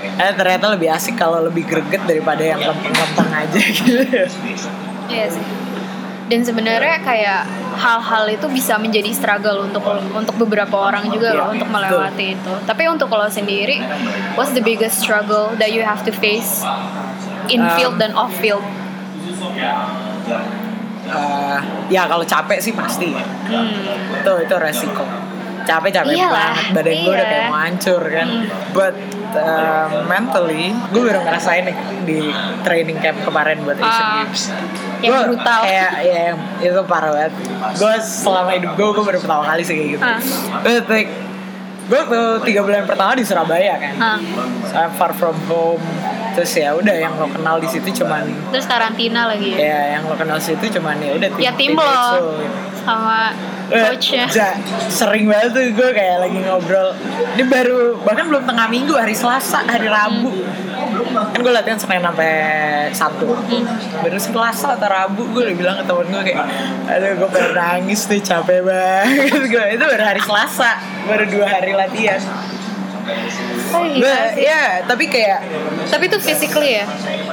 eh 0.00 0.32
ternyata 0.32 0.72
lebih 0.72 0.88
asik 0.88 1.12
kalau 1.14 1.44
lebih 1.44 1.68
greget 1.68 2.00
daripada 2.08 2.40
yang 2.40 2.56
lempeng-lempeng 2.58 3.30
aja 3.30 3.60
gitu 3.60 4.00
Iya 5.06 5.26
sih. 5.28 5.44
Dan 6.30 6.46
sebenarnya 6.46 7.02
kayak 7.02 7.42
hal-hal 7.74 8.24
itu 8.30 8.46
bisa 8.46 8.78
menjadi 8.78 9.10
struggle 9.10 9.66
untuk 9.66 9.82
untuk 10.14 10.38
beberapa 10.46 10.78
orang 10.78 11.10
juga 11.10 11.34
Iya, 11.34 11.38
loh 11.42 11.48
untuk 11.50 11.66
melewati 11.66 12.38
itu. 12.38 12.52
Tapi 12.62 12.86
untuk 12.86 13.10
lo 13.10 13.26
sendiri, 13.26 13.82
what's 14.38 14.54
the 14.54 14.62
biggest 14.62 15.02
struggle 15.02 15.50
that 15.58 15.74
you 15.74 15.82
have 15.82 16.06
to 16.06 16.14
face 16.14 16.62
in 17.50 17.58
Um, 17.58 17.74
field 17.74 17.98
dan 17.98 18.14
off 18.14 18.30
field? 18.38 18.62
Eh, 21.10 21.58
ya 21.90 22.06
kalau 22.06 22.22
capek 22.22 22.62
sih 22.62 22.70
pasti 22.70 23.10
ya. 23.10 23.24
Hmm. 23.50 24.22
itu 24.22 24.32
itu 24.46 24.54
resiko 24.54 25.02
capek 25.66 25.90
capek 25.90 26.14
Iyalah, 26.14 26.54
banget 26.54 26.66
badan 26.70 26.94
gue 26.94 27.10
udah 27.10 27.26
iya. 27.26 27.32
kayak 27.34 27.44
mau 27.50 27.58
hancur 27.58 28.02
kan 28.06 28.28
Hmm. 28.30 28.46
but 28.70 28.94
uh, 29.32 29.86
mentally 30.04 30.70
gue 30.88 31.02
baru 31.02 31.20
ngerasain 31.20 31.64
nih 31.64 31.76
di 32.02 32.18
training 32.60 32.98
camp 32.98 33.18
kemarin 33.20 33.60
buat 33.60 33.76
Asian 33.76 33.90
Ah, 34.02 34.12
Games 34.18 34.42
yang 35.00 35.10
Gua 35.10 35.20
brutal. 35.26 35.60
kayak 35.62 35.90
ya 36.00 36.18
yang 36.26 36.38
itu 36.60 36.80
parah 36.84 37.10
banget 37.10 37.32
gue 37.72 37.94
selama 38.00 38.50
hidup 38.52 38.70
gue 38.72 38.86
gue 38.90 39.04
baru 39.04 39.18
pertama 39.18 39.42
kali 39.44 39.62
sih 39.62 39.74
kayak 39.74 39.90
gitu 39.92 40.04
Ah. 40.04 40.18
But, 40.60 40.84
like, 40.86 41.10
gue 41.86 42.00
tuh 42.04 42.26
tiga 42.42 42.60
bulan 42.60 42.84
pertama 42.84 43.12
di 43.12 43.22
Surabaya 43.22 43.74
kan 43.76 43.94
Hah. 43.96 44.18
So, 44.64 44.74
I'm 44.76 44.92
far 44.92 45.12
from 45.12 45.34
home 45.44 45.82
terus 46.30 46.54
ya 46.54 46.70
udah 46.72 46.94
yang 46.94 47.10
lo 47.12 47.26
kenal 47.26 47.58
di 47.58 47.66
situ 47.66 47.90
cuman 47.96 48.22
Terus 48.48 48.62
karantina 48.64 49.26
lagi 49.26 49.50
ya. 49.50 49.58
ya 49.58 49.80
yang 49.92 50.06
lo 50.06 50.14
kenal 50.14 50.38
di 50.38 50.46
situ 50.46 50.62
cuman 50.72 50.94
ya 50.96 51.10
udah 51.12 51.28
Ya, 51.36 51.50
tim 51.52 51.74
lo. 51.74 52.38
Sama 52.80 53.34
coachnya. 53.70 54.26
ja- 54.28 54.58
sering 54.86 55.24
banget 55.24 55.50
tuh 55.50 55.64
gue 55.70 55.88
kayak 55.90 56.16
lagi 56.20 56.38
ngobrol. 56.38 56.90
Ini 57.30 57.44
baru 57.44 57.78
bahkan 58.00 58.26
belum 58.26 58.42
tengah 58.42 58.66
minggu 58.66 58.92
hari 58.92 59.14
Selasa 59.14 59.62
hari 59.62 59.86
Rabu. 59.86 60.30
Kan 61.30 61.38
gue 61.38 61.50
latihan 61.50 61.76
Senin 61.76 62.02
sampai 62.02 62.32
Sabtu. 62.90 63.24
Baru 63.96 64.18
Selasa 64.18 64.74
atau 64.74 64.86
Rabu 64.86 65.22
gue 65.30 65.42
udah 65.44 65.56
bilang 65.56 65.76
ke 65.76 65.84
temen 65.84 66.06
gue 66.08 66.22
kayak 66.24 66.46
aduh 66.86 67.12
gue 67.16 67.28
pengen 67.28 67.52
nangis 67.52 68.00
tuh 68.04 68.18
capek 68.18 68.60
banget. 68.60 69.30
Gue 69.52 69.64
itu 69.70 69.84
baru 69.84 70.04
hari 70.04 70.20
Selasa 70.20 70.70
baru 71.04 71.24
dua 71.24 71.46
hari 71.48 71.72
latihan. 71.72 72.18
Oh, 73.70 73.86
iya 73.86 74.34
ya 74.34 74.62
tapi 74.84 75.06
kayak 75.06 75.42
Tapi 75.86 76.06
itu 76.06 76.18
physically 76.18 76.70
ya. 76.76 76.86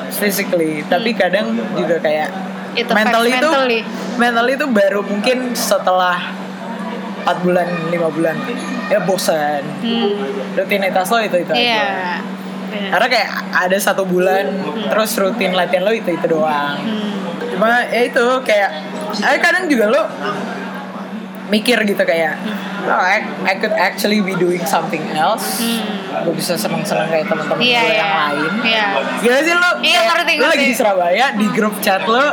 physically 0.09 0.81
tapi 0.85 1.13
kadang 1.13 1.53
juga 1.73 1.97
kayak 1.97 2.29
It 2.77 2.85
mental 2.87 3.21
affects 3.21 3.35
itu 3.35 3.49
mentally. 3.49 3.81
mental 4.15 4.45
itu 4.47 4.65
baru 4.65 5.01
mungkin 5.01 5.37
setelah 5.51 6.17
4 7.23 7.41
bulan 7.41 7.67
5 7.89 7.97
bulan 8.11 8.35
ya 8.87 8.99
bosan 9.01 9.61
Hmm. 9.81 10.13
rutinitas 10.53 11.07
lo 11.07 11.19
itu 11.19 11.37
itu 11.37 11.51
aja 11.51 11.59
Iya. 11.59 11.89
Karena 12.67 13.07
kayak 13.07 13.29
ada 13.57 13.77
satu 13.77 14.03
bulan 14.03 14.43
terus 14.85 15.15
rutin 15.15 15.51
latihan 15.51 15.81
lo 15.81 15.91
itu 15.91 16.07
itu 16.09 16.25
doang 16.25 16.77
Hmm. 16.77 17.49
cuma 17.49 17.81
ya 17.85 18.01
itu 18.03 18.25
kayak 18.43 18.69
eh, 19.17 19.39
kadang 19.39 19.65
juga 19.65 19.85
lo 19.87 20.03
mikir 21.47 21.79
gitu 21.81 21.99
kayak 21.99 22.35
oh, 22.83 22.93
I, 22.93 23.19
I 23.41 23.55
could 23.55 23.71
actually 23.71 24.19
be 24.19 24.33
doing 24.33 24.63
something 24.63 24.99
else 25.11 25.57
Hmm. 25.57 26.23
gue 26.23 26.33
bisa 26.33 26.53
seneng-seneng 26.53 27.07
kayak 27.07 27.25
teman-teman 27.25 27.59
Iya, 27.59 27.79
gue 27.79 27.87
iya. 27.87 27.97
yang 27.97 28.13
lain 28.17 28.51
Iya. 28.61 28.85
Gila 29.19 29.39
sih 29.39 29.53
lo 29.53 29.69
Iya, 29.77 29.99
kayak 30.01 30.07
ngerti, 30.09 30.33
Lo 30.35 30.47
lagi 30.47 30.65
di 30.65 30.75
Surabaya 30.75 31.25
Di 31.31 31.47
grup 31.49 31.75
chat 31.77 32.03
lo 32.03 32.25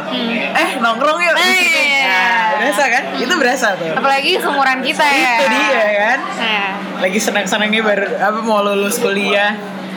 Eh 0.52 0.68
nongkrong 0.78 1.18
yuk 1.20 1.34
di 1.34 1.42
Eh, 1.42 1.54
sini. 1.54 1.84
iya. 1.96 2.22
Nah 2.24 2.56
berasa 2.56 2.82
kan 2.88 3.04
Itu 3.14 3.34
berasa 3.36 3.66
tuh 3.74 3.92
Apalagi 3.92 4.30
seumuran 4.36 4.78
kita 4.80 5.04
ya. 5.04 5.32
Itu 5.36 5.46
dia 5.50 5.84
kan 6.00 6.18
Nah. 6.34 6.68
Lagi 7.00 7.18
senang-senangnya 7.18 7.80
baru 7.82 8.06
Apa 8.16 8.38
mau 8.40 8.62
lulus 8.62 8.96
kuliah 8.96 9.52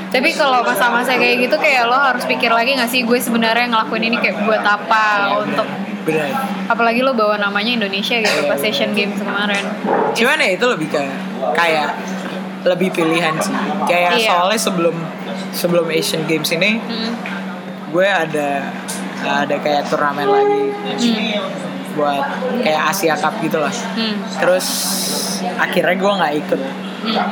Tapi 0.07 0.29
kalau 0.33 0.61
masa-masa 0.61 1.15
kayak 1.15 1.47
gitu 1.47 1.55
kayak 1.55 1.85
lo 1.85 1.97
harus 1.97 2.23
pikir 2.23 2.49
lagi 2.49 2.73
gak 2.73 2.87
sih 2.87 3.01
gue 3.01 3.17
sebenarnya 3.17 3.67
ngelakuin 3.67 4.03
ini 4.05 4.17
kayak 4.17 4.39
buat 4.41 4.61
apa 4.61 5.05
untuk 5.41 5.67
Bener 6.07 6.31
apalagi 6.65 6.99
lo 6.99 7.11
bawa 7.11 7.35
namanya 7.37 7.75
Indonesia 7.75 8.15
gitu 8.17 8.39
pas 8.45 8.57
Asian 8.57 8.91
Games 8.91 9.19
kemarin. 9.19 9.59
Cuman 10.11 10.39
ya 10.39 10.49
itu 10.49 10.65
lebih 10.65 10.87
ke 10.87 11.03
Kayak 11.53 11.93
Lebih 12.63 12.89
pilihan 12.89 13.35
sih 13.37 13.53
Kayak 13.85 14.17
Iya. 14.17 14.27
soalnya 14.33 14.57
sebelum 14.57 14.95
Sebelum 15.51 15.85
Asian 15.89 16.23
Games 16.23 16.49
ini 16.49 16.79
Hmm. 16.79 17.11
Gue 17.87 18.03
ada 18.03 18.71
Ada 19.19 19.55
kayak 19.57 19.87
turnamen 19.87 20.25
lagi 20.25 20.63
Buat 21.93 22.23
Kayak 22.61 22.81
Asia 22.87 23.13
Cup 23.13 23.37
gitu 23.39 23.57
lah 23.57 23.71
Hmm. 23.93 24.15
Terus 24.37 24.67
akhirnya 25.53 25.95
gue 25.95 26.11
nggak 26.13 26.33
ikut 26.39 26.61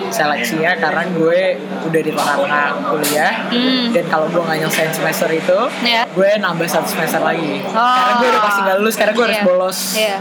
seleksinya 0.07 0.71
karena 0.75 1.03
gue 1.07 1.39
udah 1.83 2.01
di 2.01 2.11
tengah-tengah 2.11 2.65
kuliah 2.85 3.33
Hmm. 3.45 3.91
dan 3.91 4.05
kalau 4.05 4.27
gue 4.27 4.39
nggak 4.39 4.57
nyelesain 4.59 4.91
semester 4.91 5.29
itu 5.29 5.59
Iya. 5.81 6.03
gue 6.07 6.29
nambah 6.37 6.65
satu 6.65 6.87
semester 6.87 7.19
lagi 7.19 7.61
Oh. 7.65 7.75
karena 7.75 8.13
gue 8.15 8.27
udah 8.27 8.41
pasti 8.41 8.59
nggak 8.61 8.77
lulus 8.77 8.95
karena 8.95 9.11
gue 9.11 9.23
harus 9.23 9.35
Iya. 9.35 9.45
bolos 9.45 9.79
Iya. 9.93 10.17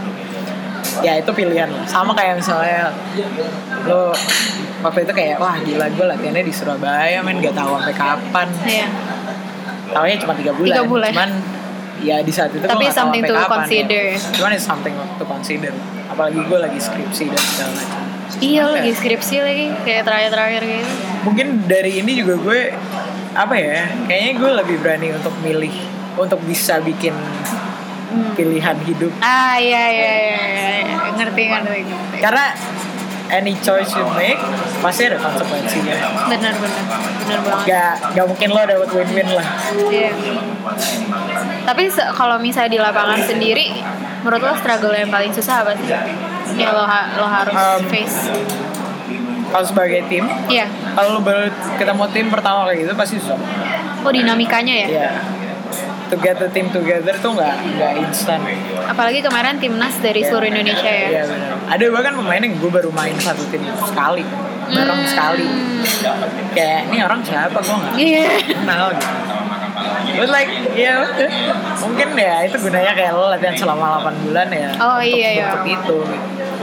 ya 1.02 1.12
itu 1.16 1.30
pilihan 1.30 1.70
sama 1.84 2.12
kayak 2.12 2.38
misalnya 2.38 2.94
lo 3.84 4.14
waktu 4.80 5.00
itu 5.02 5.12
kayak 5.12 5.36
wah 5.36 5.56
gila 5.58 5.86
gue 5.88 6.06
latihannya 6.06 6.42
di 6.42 6.52
Surabaya 6.52 7.18
men 7.18 7.38
gak 7.38 7.52
tahu 7.52 7.74
sampai 7.74 7.94
kapan 7.94 8.48
Iya. 8.62 8.86
tahunya 9.86 10.16
cuma 10.18 10.32
tiga 10.34 10.52
bulan. 10.52 10.84
Bulan. 10.84 11.10
cuman 11.10 11.30
ya 12.00 12.20
di 12.20 12.28
saat 12.28 12.50
itu 12.50 12.60
Tapi 12.60 12.84
gue 12.84 12.92
something 12.92 13.22
sampai 13.22 13.30
to 13.30 13.34
kapan, 13.38 13.58
consider. 13.60 14.04
ya. 14.12 14.18
cuman 14.34 14.50
it's 14.52 14.66
something 14.66 14.92
to 14.92 15.24
consider 15.24 15.72
apalagi 16.04 16.36
gue 16.38 16.58
lagi 16.60 16.78
skripsi 16.78 17.24
dan 17.26 17.40
segala 17.40 17.72
macam 17.72 18.03
Iya 18.36 18.62
lagi 18.68 18.90
skripsi 18.90 19.36
lagi 19.38 19.66
kayak 19.82 20.02
terakhir-terakhir 20.04 20.62
gitu. 20.62 20.92
mungkin 21.22 21.46
dari 21.64 21.98
ini 21.98 22.12
juga 22.14 22.34
gue 22.36 22.60
apa 23.32 23.54
ya 23.54 23.78
kayaknya 24.04 24.32
gue 24.36 24.50
lebih 24.54 24.76
berani 24.78 25.08
untuk 25.12 25.32
milih 25.40 25.72
untuk 26.14 26.38
bisa 26.42 26.78
bikin 26.78 27.14
pilihan 28.34 28.76
hidup 28.80 29.10
ah 29.18 29.56
iya 29.56 29.84
iya 29.88 30.12
iya, 30.14 30.36
iya. 30.78 30.96
ngerti 31.12 31.42
ngerti 31.44 31.80
ngerti 31.82 32.18
karena 32.20 32.46
any 33.28 33.54
choice 33.56 33.90
you 33.90 34.06
make 34.12 34.38
pasti 34.78 35.08
ada 35.08 35.18
konsekuensinya 35.18 35.94
benar 36.28 36.54
benar 36.54 36.82
benar 37.18 37.38
banget 37.40 37.66
gak 37.66 37.94
gak 38.12 38.26
mungkin 38.28 38.48
lo 38.50 38.62
dapet 38.62 38.88
win-win 38.92 39.28
lah 39.32 39.46
Iya. 39.84 40.10
Tapi 41.64 41.88
se- 41.88 42.12
kalau 42.12 42.36
misalnya 42.36 42.70
di 42.70 42.78
lapangan 42.78 43.20
sendiri, 43.20 43.72
menurut 44.20 44.40
lo 44.42 44.52
struggle 44.54 44.92
yang 44.92 45.08
paling 45.08 45.32
susah 45.32 45.64
apa 45.64 45.72
sih? 45.74 45.88
Yang 46.52 46.72
lo, 46.72 46.84
ha- 46.84 47.08
lo 47.14 47.26
harus 47.26 47.54
Um, 47.54 47.80
face. 47.88 48.18
kalau 49.46 49.64
sebagai 49.64 50.02
tim 50.06 50.24
Iya. 50.46 50.66
kalau 50.92 51.14
lo 51.14 51.20
baru 51.20 51.46
ketemu 51.76 52.04
tim 52.10 52.26
pertama 52.28 52.66
kayak 52.66 52.78
gitu 52.80 52.92
pasti 52.94 53.16
susah 53.16 53.38
Oh 54.00 54.10
dinamikanya 54.10 54.74
ya. 54.76 54.88
ya 54.90 55.08
to 56.04 56.16
get 56.16 56.36
the 56.36 56.50
team 56.50 56.68
together 56.68 57.14
tuh 57.16 57.32
nggak 57.32 57.54
nggak 57.72 57.92
instan 57.98 58.42
Apalagi 58.84 59.18
kemarin 59.20 59.56
timnas 59.56 59.96
dari 59.96 60.20
seluruh 60.20 60.44
Indonesia 60.44 60.84
ya. 60.84 61.08
Iya 61.08 61.22
benar. 61.24 61.50
Ada 61.66 61.84
bahkan 61.88 62.12
pemain 62.14 62.36
yang 62.38 62.54
gue 62.54 62.68
baru 62.68 62.90
main 62.90 63.16
satu 63.16 63.40
tim 63.48 63.64
sekali, 63.80 64.20
bareng 64.68 65.00
Hmm. 65.00 65.08
sekali. 65.08 65.46
Kayak 66.52 66.80
ini 66.86 66.98
orang 67.00 67.20
siapa 67.22 67.56
gue 67.56 67.72
nggak 67.74 67.94
Iya. 67.96 68.26
kenal 68.52 68.86
gitu. 68.92 69.08
But 70.14 70.30
like 70.30 70.50
ya 70.74 71.04
mungkin 71.82 72.08
ya 72.14 72.46
itu 72.46 72.56
gunanya 72.58 72.92
kayak 72.94 73.12
lo 73.16 73.28
latihan 73.28 73.56
selama 73.56 74.00
8 74.06 74.24
bulan 74.24 74.48
ya. 74.48 74.70
Oh, 74.78 74.98
untuk 75.02 75.10
iya, 75.10 75.28
iya. 75.34 75.44
bentuk 75.50 75.64
itu. 75.66 75.74
gitu. 75.74 75.98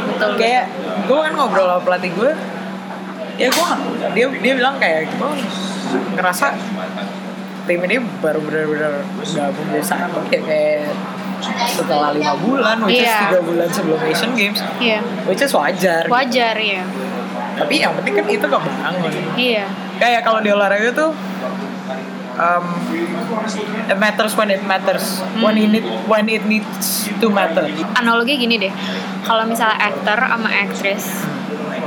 Betul. 0.08 0.32
Kayak 0.40 0.64
gue 1.06 1.18
kan 1.20 1.32
ngobrol 1.36 1.68
sama 1.68 1.82
pelatih 1.84 2.12
gue, 2.16 2.32
ya 3.38 3.48
gue 3.50 3.68
dia 4.16 4.26
dia 4.40 4.54
bilang 4.56 4.76
kayak 4.80 5.12
gue 5.12 5.32
ngerasa 6.16 6.56
tim 7.68 7.80
ini 7.86 7.98
baru 8.24 8.40
benar-benar 8.42 9.06
gabung 9.22 9.68
jadi 9.70 9.86
satu 9.86 10.20
kayak, 10.28 10.44
kayak 10.50 10.90
setelah 11.70 12.14
lima 12.14 12.34
bulan, 12.38 12.78
which 12.86 13.02
is 13.02 13.10
Iya. 13.10 13.18
tiga 13.30 13.40
bulan 13.42 13.68
sebelum 13.70 14.00
Asian 14.06 14.32
Games, 14.38 14.60
Iya. 14.78 15.00
which 15.26 15.42
is 15.42 15.54
wajar. 15.54 16.06
Wajar 16.10 16.56
ya. 16.58 16.82
Tapi 17.58 17.74
yang 17.82 17.94
penting 17.98 18.14
kan 18.18 18.26
itu 18.30 18.46
kebangun. 18.46 19.12
Iya. 19.38 19.66
Kayak 20.02 20.22
kalau 20.26 20.40
di 20.42 20.50
olahraga 20.50 20.90
tuh, 20.94 21.14
um, 22.38 22.66
it 23.90 23.98
matters 23.98 24.34
when 24.38 24.50
it 24.52 24.64
matters, 24.64 25.20
when 25.40 25.58
it 25.58 25.70
need, 25.70 25.86
when 26.08 26.26
it 26.30 26.44
needs 26.46 27.10
to 27.20 27.28
matter. 27.28 27.68
Analogi 27.98 28.40
gini 28.40 28.62
deh. 28.62 28.74
Kalau 29.26 29.44
misalnya 29.48 29.78
aktor 29.80 30.20
sama 30.20 30.50
aktris, 30.50 31.06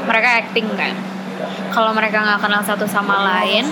mereka 0.04 0.28
acting 0.44 0.66
kan. 0.76 0.94
Kalau 1.72 1.90
mereka 1.90 2.22
nggak 2.22 2.40
kenal 2.40 2.62
satu 2.62 2.86
sama 2.86 3.26
lain, 3.26 3.66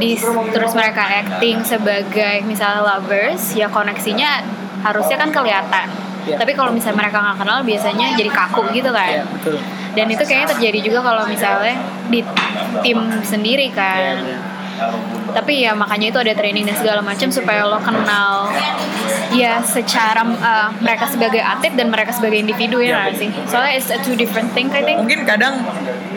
di, 0.00 0.16
terus 0.52 0.72
mereka 0.72 1.04
acting 1.04 1.60
sebagai 1.64 2.44
misalnya 2.44 2.84
lovers, 2.84 3.52
ya 3.56 3.68
koneksinya 3.68 4.44
harusnya 4.84 5.16
kan 5.20 5.30
kelihatan. 5.32 5.88
Iya. 6.26 6.42
Tapi 6.42 6.58
kalau 6.58 6.74
misalnya 6.74 7.06
mereka 7.06 7.22
nggak 7.22 7.38
kenal, 7.38 7.58
biasanya 7.62 8.06
jadi 8.18 8.30
kaku 8.32 8.62
gitu 8.74 8.90
kan. 8.90 9.22
betul. 9.38 9.58
Dan 9.96 10.12
itu 10.12 10.22
kayaknya 10.28 10.48
terjadi 10.52 10.78
juga 10.92 11.00
kalau 11.00 11.24
misalnya 11.24 11.76
di 12.12 12.20
tim 12.84 12.98
sendiri 13.24 13.70
kan. 13.72 14.20
benar. 14.20 14.56
Tapi 15.36 15.68
ya 15.68 15.76
makanya 15.76 16.08
itu 16.08 16.18
ada 16.24 16.32
training 16.32 16.64
dan 16.64 16.76
segala 16.80 17.04
macam 17.04 17.28
supaya 17.28 17.68
lo 17.68 17.76
kenal 17.84 18.48
ya 19.36 19.60
secara 19.60 20.24
uh, 20.24 20.72
mereka 20.80 21.04
sebagai 21.12 21.44
atlet 21.44 21.76
dan 21.76 21.92
mereka 21.92 22.08
sebagai 22.16 22.40
individu 22.40 22.80
ya 22.80 23.04
nggak 23.04 23.20
sih. 23.20 23.28
Soalnya 23.44 23.72
it's 23.76 23.92
a 23.92 24.00
two 24.00 24.16
different 24.16 24.48
thing 24.56 24.72
I 24.72 24.80
think. 24.80 24.96
Mungkin 25.04 25.28
kadang 25.28 25.60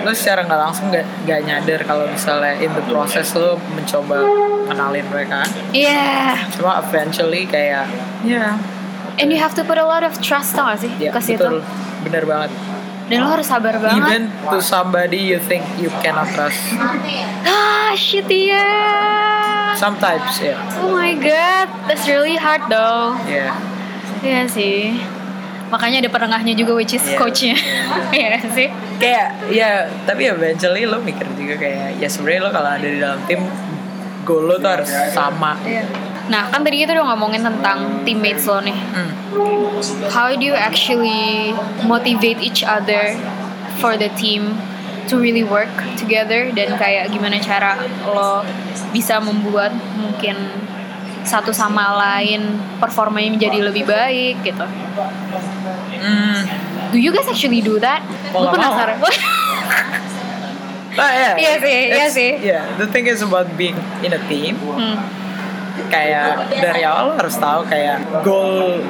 lo 0.08 0.12
secara 0.16 0.48
nggak 0.48 0.60
langsung 0.64 0.88
nggak 0.88 1.04
nggak 1.28 1.40
nyadar 1.44 1.80
kalau 1.84 2.08
misalnya 2.08 2.56
in 2.64 2.72
the 2.72 2.84
process 2.88 3.36
lo 3.36 3.60
mencoba 3.76 4.24
kenalin 4.72 5.04
mereka. 5.12 5.44
Iya. 5.76 6.40
Cuma 6.56 6.80
eventually 6.80 7.44
kayak 7.44 7.92
ya 8.24 8.56
And 9.20 9.36
you 9.36 9.40
have 9.44 9.52
to 9.60 9.68
put 9.68 9.76
a 9.76 9.84
lot 9.84 10.08
of 10.08 10.16
trust 10.24 10.56
tau 10.56 10.72
gak 10.72 10.80
sih 10.80 10.92
ya 10.96 11.12
ke 11.12 11.20
situ. 11.20 11.60
bener 12.08 12.24
banget. 12.24 12.56
Dan 13.10 13.18
lo 13.20 13.30
harus 13.30 13.44
sabar 13.44 13.74
banget. 13.76 13.98
Even 14.00 14.22
to 14.46 14.58
somebody 14.60 15.18
you 15.26 15.42
think 15.42 15.66
you 15.76 15.90
cannot 16.00 16.30
trust. 16.30 16.62
Ah 17.42 17.90
shit 17.92 18.30
iya. 18.30 18.62
Sometimes 19.74 20.30
ya. 20.38 20.56
Oh 20.78 20.92
my 20.92 21.14
god, 21.16 21.68
that's 21.86 22.06
really 22.06 22.36
hard 22.36 22.62
though. 22.68 23.18
Ya. 23.26 23.56
Iya 24.20 24.46
sih. 24.46 25.02
Makanya 25.70 26.02
ada 26.02 26.10
penengahnya 26.10 26.54
juga 26.54 26.74
which 26.74 26.94
is 26.94 27.02
Iya. 27.08 27.18
coachnya. 27.18 27.56
Iya 28.10 28.26
nggak 28.36 28.54
sih. 28.54 28.70
kayak 29.00 29.28
ya 29.48 29.70
tapi 30.04 30.28
eventually 30.28 30.84
lo 30.84 31.00
mikir 31.00 31.24
juga 31.34 31.56
kayak 31.56 31.96
ya 31.98 32.08
sebenarnya 32.08 32.42
lo 32.44 32.52
kalau 32.52 32.70
ada 32.70 32.84
di 32.84 33.00
dalam 33.00 33.16
tim 33.26 33.40
goal 34.22 34.44
lo 34.44 34.60
tuh 34.60 34.68
harus 34.70 34.92
sama 35.10 35.56
Nah 36.30 36.54
kan 36.54 36.62
tadi 36.62 36.86
kita 36.86 36.94
udah 36.94 37.14
ngomongin 37.14 37.42
tentang 37.42 38.06
teammates 38.06 38.46
lo 38.46 38.62
nih. 38.62 38.78
Hmm. 38.94 39.12
How 40.14 40.30
do 40.34 40.46
you 40.46 40.54
actually 40.54 41.54
motivate 41.84 42.40
each 42.40 42.62
other 42.62 43.18
for 43.82 43.98
the 43.98 44.14
team 44.14 44.54
to 45.10 45.18
really 45.18 45.42
work 45.42 45.74
together 45.98 46.54
dan 46.54 46.78
kayak 46.78 47.10
gimana 47.10 47.42
cara 47.42 47.82
lo 48.06 48.46
bisa 48.94 49.18
membuat 49.18 49.74
mungkin 49.98 50.38
satu 51.26 51.50
sama 51.50 51.98
lain 51.98 52.62
performanya 52.78 53.34
menjadi 53.34 53.60
lebih 53.66 53.90
baik 53.90 54.46
gitu. 54.46 54.66
Hmm. 56.00 56.40
Do 56.94 56.98
you 56.98 57.10
guys 57.14 57.26
actually 57.30 57.62
do 57.62 57.82
that? 57.82 58.06
Gue 58.34 58.50
penasaran. 58.50 58.98
Ah, 61.00 61.16
ya. 61.16 61.32
Iya 61.38 61.54
sih, 61.64 61.80
iya 61.96 62.08
sih. 62.12 62.32
Yeah, 62.44 62.66
the 62.76 62.90
thing 62.90 63.08
is 63.08 63.24
about 63.24 63.48
being 63.56 63.78
in 64.04 64.12
a 64.12 64.20
team. 64.28 64.58
hmm. 64.60 65.19
Kayak 65.88 66.52
dari 66.52 66.84
awal 66.84 67.10
lo 67.10 67.14
harus 67.16 67.40
tahu 67.40 67.64
kayak 67.64 68.04
goal 68.22 68.84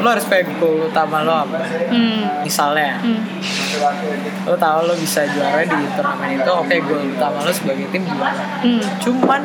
lo 0.00 0.08
harus 0.08 0.24
kayak 0.24 0.48
goal 0.56 0.88
utama 0.88 1.20
lo 1.22 1.44
apa. 1.44 1.60
Hmm. 1.92 2.42
Misalnya, 2.42 2.96
Hmm. 3.04 3.20
lo 4.48 4.56
tahu 4.56 4.88
lo 4.88 4.94
bisa 4.96 5.28
juara 5.28 5.60
di 5.62 5.78
turnamen 5.92 6.40
itu, 6.40 6.50
oke 6.50 6.76
goal 6.88 7.04
utama 7.12 7.44
lo 7.44 7.52
sebagai 7.52 7.86
tim 7.92 8.02
juara. 8.02 8.64
Hmm. 8.64 8.82
Cuman 8.98 9.42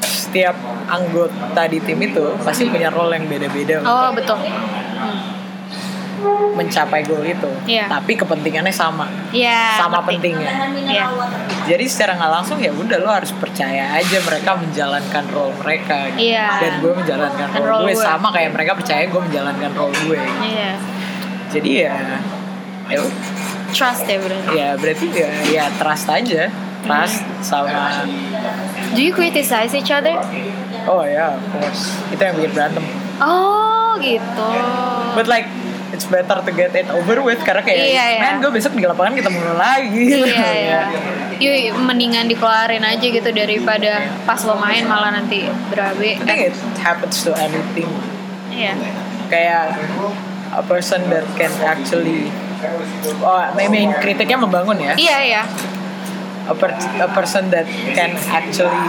setiap 0.00 0.56
anggota 0.86 1.62
di 1.68 1.80
tim 1.80 1.96
itu 2.00 2.24
pasti 2.40 2.68
punya 2.68 2.92
role 2.92 3.16
yang 3.16 3.24
beda-beda 3.24 3.80
Oh 3.80 4.12
betul. 4.12 4.36
Hmm. 4.36 5.37
Mencapai 6.52 7.02
goal 7.02 7.22
itu. 7.22 7.50
Iya. 7.64 7.86
Tapi 7.86 8.12
kepentingannya 8.14 8.70
sama, 8.70 9.06
Ya. 9.30 9.76
sama 9.76 10.00
ngerti. 10.00 10.08
pentingnya. 10.20 10.52
Iya. 10.80 11.04
Jadi 11.64 11.84
secara 11.84 12.16
nggak 12.16 12.32
langsung 12.32 12.58
ya 12.58 12.70
udah 12.70 12.98
lo 12.98 13.10
harus 13.10 13.30
percaya 13.32 13.92
aja 13.92 14.18
mereka 14.20 14.54
menjalankan 14.54 15.24
role 15.28 15.54
mereka. 15.58 16.08
gitu. 16.12 16.32
Iya. 16.32 16.48
Dan 16.58 16.72
gue 16.78 16.92
menjalankan 16.94 17.46
Dan 17.48 17.60
role, 17.60 17.68
role 17.68 17.84
gue 17.84 17.94
gue. 17.94 18.02
sama 18.02 18.28
kayak 18.30 18.50
mereka 18.52 18.72
percaya 18.74 19.02
gue 19.04 19.20
menjalankan 19.22 19.70
role 19.72 19.96
gue. 20.02 20.20
Iya. 20.42 20.72
Jadi 21.48 21.70
ya, 21.80 21.96
ya, 22.86 22.98
udah. 22.98 23.24
Trust 23.68 24.04
ya 24.04 24.16
berarti. 24.16 24.48
ya 24.50 24.68
berarti 24.74 25.06
ya, 25.12 25.30
ya 25.46 25.64
trust 25.76 26.08
aja, 26.08 26.48
trust 26.80 27.20
sama 27.40 28.00
Do 28.90 29.00
you 29.00 29.12
criticize 29.12 29.72
each 29.72 29.88
other? 29.88 30.16
oh 30.84 31.04
ya, 31.04 31.36
of 31.36 31.44
course 31.52 32.00
itu 32.08 32.16
yang 32.18 32.32
bikin 32.34 32.52
berantem. 32.52 32.84
Oh 33.20 33.92
gitu. 33.98 34.48
But 35.12 35.28
like 35.28 35.44
it's 35.88 36.04
better 36.04 36.38
to 36.38 36.50
get 36.50 36.72
it 36.72 36.88
over 36.88 37.20
with 37.20 37.40
karena 37.40 37.60
kayak 37.60 37.80
Iya, 37.88 38.04
iya. 38.10 38.20
man 38.20 38.34
gue 38.38 38.50
besok 38.50 38.72
di 38.72 38.84
lapangan 38.84 39.16
ketemu 39.16 39.38
lo 39.40 39.54
lagi. 39.54 40.04
iya 40.20 40.48
iya. 40.52 40.80
Yuk 41.70 41.78
mendingan 41.78 42.26
dikeluarin 42.26 42.82
aja 42.82 43.00
gitu 43.00 43.30
daripada 43.30 44.10
pas 44.22 44.42
lo 44.42 44.54
main 44.54 44.82
malah 44.84 45.14
nanti 45.14 45.46
berabe. 45.68 46.14
I 46.14 46.24
think 46.26 46.42
it 46.44 46.56
happens 46.78 47.22
to 47.22 47.32
anything. 47.34 47.88
Iya. 48.48 48.74
kayak 49.28 49.76
a 50.50 50.64
person 50.64 51.04
that 51.08 51.22
can 51.36 51.52
actually 51.60 52.32
oh 53.20 53.44
maybe 53.52 53.84
kritiknya 53.98 54.34
membangun 54.34 54.80
ya 54.80 54.92
Iya 54.92 55.18
iya. 55.22 55.42
a, 56.44 56.54
per- 56.56 56.72
a 56.98 57.08
person 57.08 57.52
that 57.52 57.68
can 57.92 58.16
actually 58.26 58.82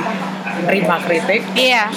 terima 0.63 0.97
kritik 0.99 1.43
Iya. 1.53 1.91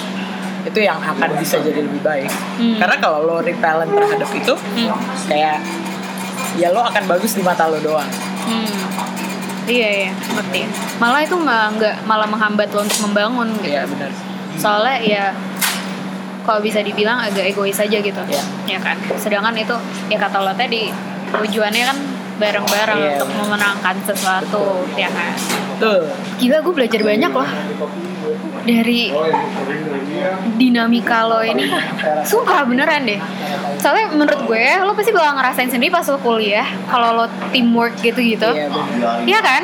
Itu 0.63 0.79
yang 0.79 0.97
akan 0.97 1.29
bisa 1.35 1.59
jadi 1.59 1.79
lebih 1.79 1.99
baik 1.99 2.31
Hmm. 2.55 2.77
karena 2.79 2.95
kalau 2.97 3.19
lo 3.21 3.35
repellent 3.39 3.89
terhadap 3.89 4.29
itu 4.31 4.53
Hmm. 4.53 4.95
kayak 5.25 5.59
ya 6.53 6.69
lo 6.69 6.81
akan 6.81 7.03
bagus 7.05 7.33
di 7.33 7.41
mata 7.41 7.65
lo 7.65 7.77
doang 7.77 8.07
Hmm. 8.43 8.75
Iya 9.63 9.87
iya, 9.87 10.11
ngerti. 10.11 10.67
Malah 10.99 11.23
itu 11.23 11.39
malah 11.39 11.71
nggak 11.71 12.03
malah 12.03 12.27
menghambat 12.27 12.67
lo 12.69 12.83
untuk 12.83 12.99
membangun 13.01 13.47
gitu. 13.55 13.71
Iya 13.71 13.87
benar 13.87 14.11
Soalnya 14.53 14.95
ya 14.99 15.25
kalau 16.43 16.59
bisa 16.59 16.83
dibilang 16.83 17.15
agak 17.17 17.47
egois 17.47 17.79
aja 17.79 17.95
gitu. 17.95 18.21
Iya. 18.27 18.43
Ya 18.67 18.79
kan. 18.83 18.99
Sedangkan 19.15 19.55
itu 19.55 19.71
ya 20.11 20.19
kata 20.19 20.43
lo 20.43 20.51
tadi 20.51 20.91
tujuannya 21.31 21.83
kan 21.85 21.97
bareng-bareng 22.35 22.99
Iya, 22.99 23.09
untuk 23.15 23.29
memenangkan 23.31 23.95
sesuatu, 24.03 24.83
ya 24.93 25.07
kan. 25.07 25.31
tuh 25.79 26.11
Gila 26.35 26.59
gue 26.59 26.73
belajar 26.75 26.99
banyak 26.99 27.31
loh 27.31 27.47
dari 28.63 29.11
dinamika 30.55 31.27
lo 31.27 31.43
ini. 31.43 31.67
Suka 32.23 32.63
beneran 32.63 33.03
deh. 33.03 33.19
Soalnya 33.79 34.15
menurut 34.15 34.39
gue 34.47 34.65
lo 34.83 34.91
pasti 34.95 35.11
bakal 35.11 35.35
ngerasain 35.39 35.69
sendiri 35.69 35.91
pas 35.91 36.07
lo 36.07 36.19
kuliah 36.19 36.67
kalau 36.87 37.23
lo 37.23 37.25
teamwork 37.51 37.99
gitu-gitu. 37.99 38.49
Iya 38.55 38.67
benar 38.71 39.17
Iya 39.27 39.39
kan? 39.43 39.61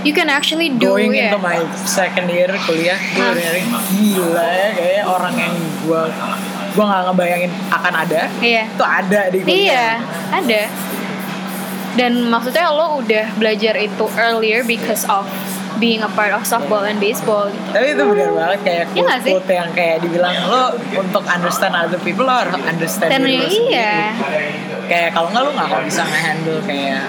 You 0.00 0.16
can 0.16 0.32
actually 0.32 0.72
do 0.72 0.96
going 0.96 1.12
ya. 1.12 1.28
into 1.28 1.40
my 1.44 1.60
second 1.84 2.32
year 2.32 2.48
kuliah 2.64 2.96
gue 2.96 3.30
dari 3.36 3.62
gila 3.92 4.48
ya 4.48 4.68
kayak 4.72 5.04
orang 5.04 5.34
yang 5.36 5.54
gue 5.84 6.02
gue 6.70 6.84
nggak 6.86 7.02
ngebayangin 7.10 7.52
akan 7.68 7.94
ada. 8.06 8.20
Iya. 8.40 8.62
itu 8.70 8.84
ada 8.86 9.20
di 9.28 9.38
kuliah. 9.42 9.58
Iya, 9.58 9.88
ada. 10.30 10.62
Dan 11.98 12.30
maksudnya 12.30 12.70
lo 12.70 13.02
udah 13.02 13.34
belajar 13.34 13.74
itu 13.74 14.06
earlier 14.14 14.62
because 14.62 15.02
of 15.10 15.26
being 15.80 15.98
a 15.98 16.10
part 16.10 16.30
of 16.30 16.44
softball 16.44 16.84
and 16.84 17.00
baseball 17.00 17.48
gitu. 17.48 17.68
tapi 17.72 17.86
itu 17.90 18.02
benar 18.04 18.30
banget 18.30 18.60
kayak 18.62 18.84
Iya 18.90 19.02
nggak 19.02 19.20
sih? 19.24 19.32
quote, 19.32 19.42
quote 19.42 19.56
yang 19.56 19.70
kayak 19.72 19.96
dibilang 19.98 20.36
lo 20.44 20.64
untuk 20.94 21.24
understand 21.24 21.72
other 21.74 21.98
people 21.98 22.22
lo 22.22 22.36
harus 22.36 22.54
understand 22.60 23.08
Dan 23.08 23.24
diri 23.24 23.34
lo 23.34 23.48
iya. 23.48 24.12
sendiri 24.12 24.46
kayak 24.86 25.08
kalau 25.10 25.28
nggak 25.30 25.42
lo 25.42 25.50
nggak 25.50 25.66
akan 25.66 25.82
bisa 25.82 26.02
nge-handle 26.04 26.60
kayak 26.62 27.02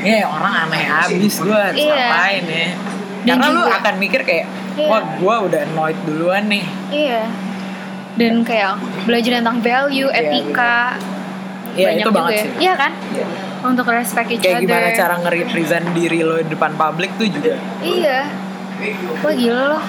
ya 0.00 0.24
orang 0.24 0.54
aneh 0.64 0.84
abis 0.88 1.34
gue 1.38 1.52
harus 1.52 1.76
Iya. 1.76 1.94
ngapain 2.00 2.44
ya 2.46 2.68
Dan 3.20 3.36
karena 3.36 3.46
lo 3.46 3.60
juga- 3.60 3.76
akan 3.76 3.94
mikir 3.98 4.20
kayak 4.22 4.46
Iya. 4.72 4.88
wah 4.88 5.02
gue 5.12 5.34
udah 5.44 5.60
annoyed 5.66 5.98
duluan 6.04 6.44
nih 6.46 6.64
Iya. 6.88 7.22
Dan 8.10 8.42
kayak 8.42 8.76
belajar 9.06 9.38
tentang 9.38 9.58
value, 9.60 10.08
Iya, 10.08 10.18
etika, 10.20 10.76
Iya 10.92 11.19
banyak 11.72 11.96
itu 11.96 12.04
juga 12.04 12.16
banget 12.16 12.32
ya. 12.32 12.40
sih 12.40 12.50
Iya 12.58 12.74
kan? 12.74 12.92
Untuk 13.62 13.86
respect 13.86 14.28
each 14.30 14.40
kayak 14.40 14.56
other. 14.56 14.66
gimana 14.66 14.88
cara 14.92 15.14
nge-represent 15.18 15.86
diri 15.92 16.20
lo 16.20 16.36
di 16.38 16.48
depan 16.48 16.72
publik 16.74 17.10
tuh 17.14 17.26
juga 17.26 17.54
Iya. 17.80 18.18
Wah 19.20 19.34
gila 19.34 19.64
loh. 19.70 19.82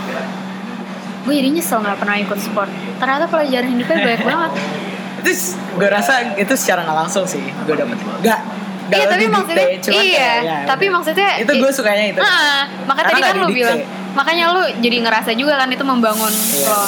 Gue 1.21 1.33
jadi 1.33 1.49
nyesel 1.49 1.79
gak 1.79 1.97
pernah 1.97 2.17
ikut 2.17 2.35
sport. 2.35 2.67
Ternyata 2.97 3.25
pelajaran 3.25 3.67
hidupnya 3.69 3.97
banyak 3.99 4.23
banget. 4.23 4.51
itu 5.21 5.31
gue 5.71 5.85
rasa 5.87 6.33
itu 6.33 6.53
secara 6.55 6.81
nggak 6.81 6.97
langsung 6.97 7.21
sih 7.23 7.37
gue 7.37 7.75
dapet 7.75 7.93
nggak 8.19 8.41
Iya 8.89 9.05
tapi 9.07 9.25
maksudnya 9.29 9.67
cuman 9.79 10.03
iya, 10.03 10.31
ya, 10.41 10.57
tapi 10.65 10.85
maksudnya 10.89 11.29
itu 11.37 11.51
gue 11.53 11.71
sukanya 11.71 12.05
itu 12.09 12.19
Ah, 12.19 12.65
maka 12.83 13.05
Karena 13.05 13.21
tadi 13.21 13.21
kan 13.23 13.35
lu 13.37 13.47
bilang, 13.47 13.79
makanya 14.11 14.51
lu 14.51 14.65
jadi 14.81 14.97
ngerasa 14.99 15.31
juga 15.31 15.55
kan 15.55 15.69
itu 15.69 15.85
membangun 15.85 16.27
Iya. 16.27 16.67
lo. 16.67 16.83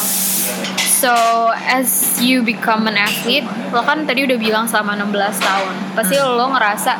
So 1.03 1.11
as 1.51 1.91
you 2.17 2.39
become 2.41 2.87
an 2.87 2.95
athlete, 2.97 3.43
lo 3.69 3.83
kan 3.83 4.07
tadi 4.07 4.23
udah 4.23 4.39
bilang 4.39 4.63
selama 4.63 4.95
16 4.95 5.11
tahun, 5.37 5.73
pasti 5.93 6.15
Hmm. 6.15 6.31
lo 6.33 6.45
ngerasa 6.49 6.95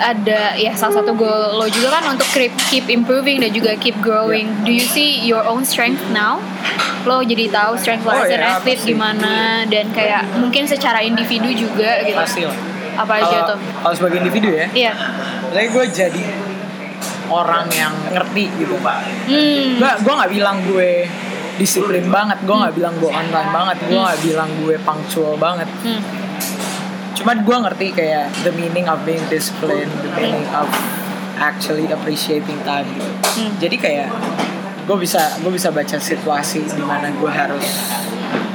ada 0.00 0.54
ya 0.56 0.72
salah 0.72 0.96
satu 0.96 1.12
goal 1.12 1.58
lo 1.58 1.66
juga 1.68 1.92
kan 1.92 2.08
untuk 2.08 2.24
keep, 2.30 2.54
keep 2.70 2.86
improving 2.88 3.36
dan 3.36 3.50
juga 3.50 3.74
keep 3.76 3.98
growing. 3.98 4.46
Iya. 4.48 4.62
Do 4.62 4.70
you 4.70 4.86
see 4.86 5.20
your 5.22 5.42
own 5.42 5.60
strength 5.62 6.00
now? 6.08 6.38
Lo 7.02 7.20
jadi 7.20 7.50
tahu 7.50 7.74
strength 7.76 8.06
lo 8.06 8.14
Oh, 8.14 8.16
as 8.16 8.30
an 8.30 8.38
iya, 8.38 8.56
athlete 8.56 8.78
pasti. 8.78 8.94
gimana 8.94 9.34
dan 9.66 9.90
kayak 9.90 10.30
mungkin 10.36 10.64
secara 10.64 11.02
individu 11.02 11.50
juga 11.50 12.00
gitu. 12.00 12.14
pasti 12.14 12.46
lah 12.46 12.56
Apa 12.96 13.12
aja 13.18 13.36
tuh? 13.44 13.58
kalau 13.58 13.94
sebagai 13.96 14.20
individu 14.20 14.48
ya 14.52 14.66
Iya. 14.70 14.92
Jadi 15.50 15.66
gue 15.68 15.84
jadi 15.90 16.24
orang 17.26 17.66
yang 17.70 17.92
ngerti 18.08 18.44
gitu 18.56 18.76
Hmm. 18.78 19.68
gue 19.76 19.90
gue 19.98 20.12
nggak 20.14 20.30
bilang 20.30 20.56
gue 20.62 21.10
disiplin 21.60 22.08
banget. 22.08 22.40
Gue 22.42 22.56
nggak 22.56 22.74
bilang 22.74 22.94
gue 22.96 23.10
on 23.12 23.26
time 23.28 23.52
banget 23.52 23.76
gue 23.84 24.00
nggak 24.00 24.20
bilang 24.24 24.50
gue 24.64 24.76
punctual 24.80 25.36
banget. 25.36 25.68
Hmm. 25.84 26.00
cuman 27.10 27.44
gue 27.44 27.52
ngerti 27.52 27.86
kayak 27.92 28.32
the 28.40 28.52
meaning 28.56 28.88
of 28.88 28.96
being 29.04 29.20
disciplined 29.28 29.92
the 30.00 30.08
meaning 30.16 30.48
of 30.56 30.64
actually 31.36 31.84
appreciating 31.86 32.56
time. 32.64 32.88
Gitu 32.88 33.12
Hmm. 33.30 33.52
jadi 33.60 33.76
kayak 33.76 34.08
gue 34.88 34.96
bisa 34.98 35.20
gue 35.38 35.52
bisa 35.52 35.68
baca 35.70 36.00
situasi 36.00 36.64
di 36.66 36.80
mana 36.82 37.12
gue 37.12 37.28
harus 37.30 37.62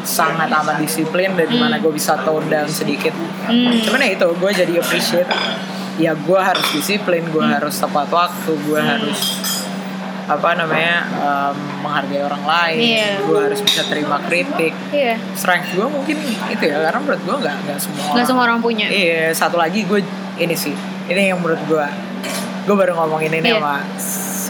sangat 0.02 0.50
amat 0.50 0.82
disiplin 0.82 1.32
dan 1.34 1.46
di 1.46 1.56
mana 1.56 1.78
gue 1.78 1.94
bisa 1.94 2.18
tone 2.26 2.50
down 2.50 2.65
sedikit. 2.68 3.13
Hmm. 3.46 3.70
cuman 3.86 4.02
ya 4.02 4.10
itu 4.18 4.28
gue 4.34 4.52
jadi 4.52 4.74
appreciate 4.82 5.30
ya 5.96 6.12
gue 6.12 6.39
harus 6.39 6.68
disiplin 6.74 7.24
gue 7.24 7.46
harus 7.46 7.72
tepat 7.78 8.10
waktu 8.12 8.52
gue 8.68 8.82
harus 8.82 9.20
apa 10.25 10.49
namanya 10.53 10.95
em, 11.05 11.55
menghargai 11.79 12.17
orang 12.19 12.43
lain 12.43 12.77
Iya. 12.81 13.09
gue 13.21 13.39
harus 13.39 13.61
bisa 13.61 13.85
terima 13.85 14.17
kritik 14.19 14.73
Iya. 14.89 15.21
strength 15.31 15.69
gue 15.71 15.85
mungkin 15.85 16.17
itu 16.47 16.63
ya 16.63 16.81
karena 16.81 16.99
menurut 16.99 17.21
gue 17.21 17.35
nggak 17.39 17.55
nggak 17.63 17.77
semua 17.77 18.01
orang 18.01 18.13
Nggak 18.13 18.25
semua 18.25 18.43
orang 18.43 18.59
punya. 18.59 18.88
iya 18.88 19.29
satu 19.31 19.55
lagi 19.55 19.83
gue 19.83 20.01
ini 20.35 20.55
sih 20.55 20.73
ini 21.05 21.29
yang 21.29 21.38
menurut 21.38 21.61
gue 21.63 21.85
gue 22.63 22.75
baru 22.75 22.93
ngomongin 22.95 23.31
ini 23.35 23.47
Iya. 23.47 23.61
sama 23.61 23.75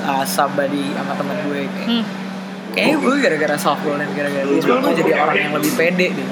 uh, 0.07 0.23
somebody 0.25 0.85
sama 0.91 1.11
temen 1.13 1.35
gue 1.43 1.61
kayak 1.65 1.85
Hmm. 1.85 2.03
kayaknya 2.71 2.97
gue 2.97 3.13
gara-gara 3.21 3.55
softball 3.57 3.95
dan 3.95 4.09
gara-gara 4.11 4.43
baseball 4.45 4.79
gue 4.81 4.93
jadi 4.97 5.11
orang 5.17 5.37
yang 5.37 5.53
lebih 5.53 5.71
pede 5.73 6.07
deh 6.09 6.27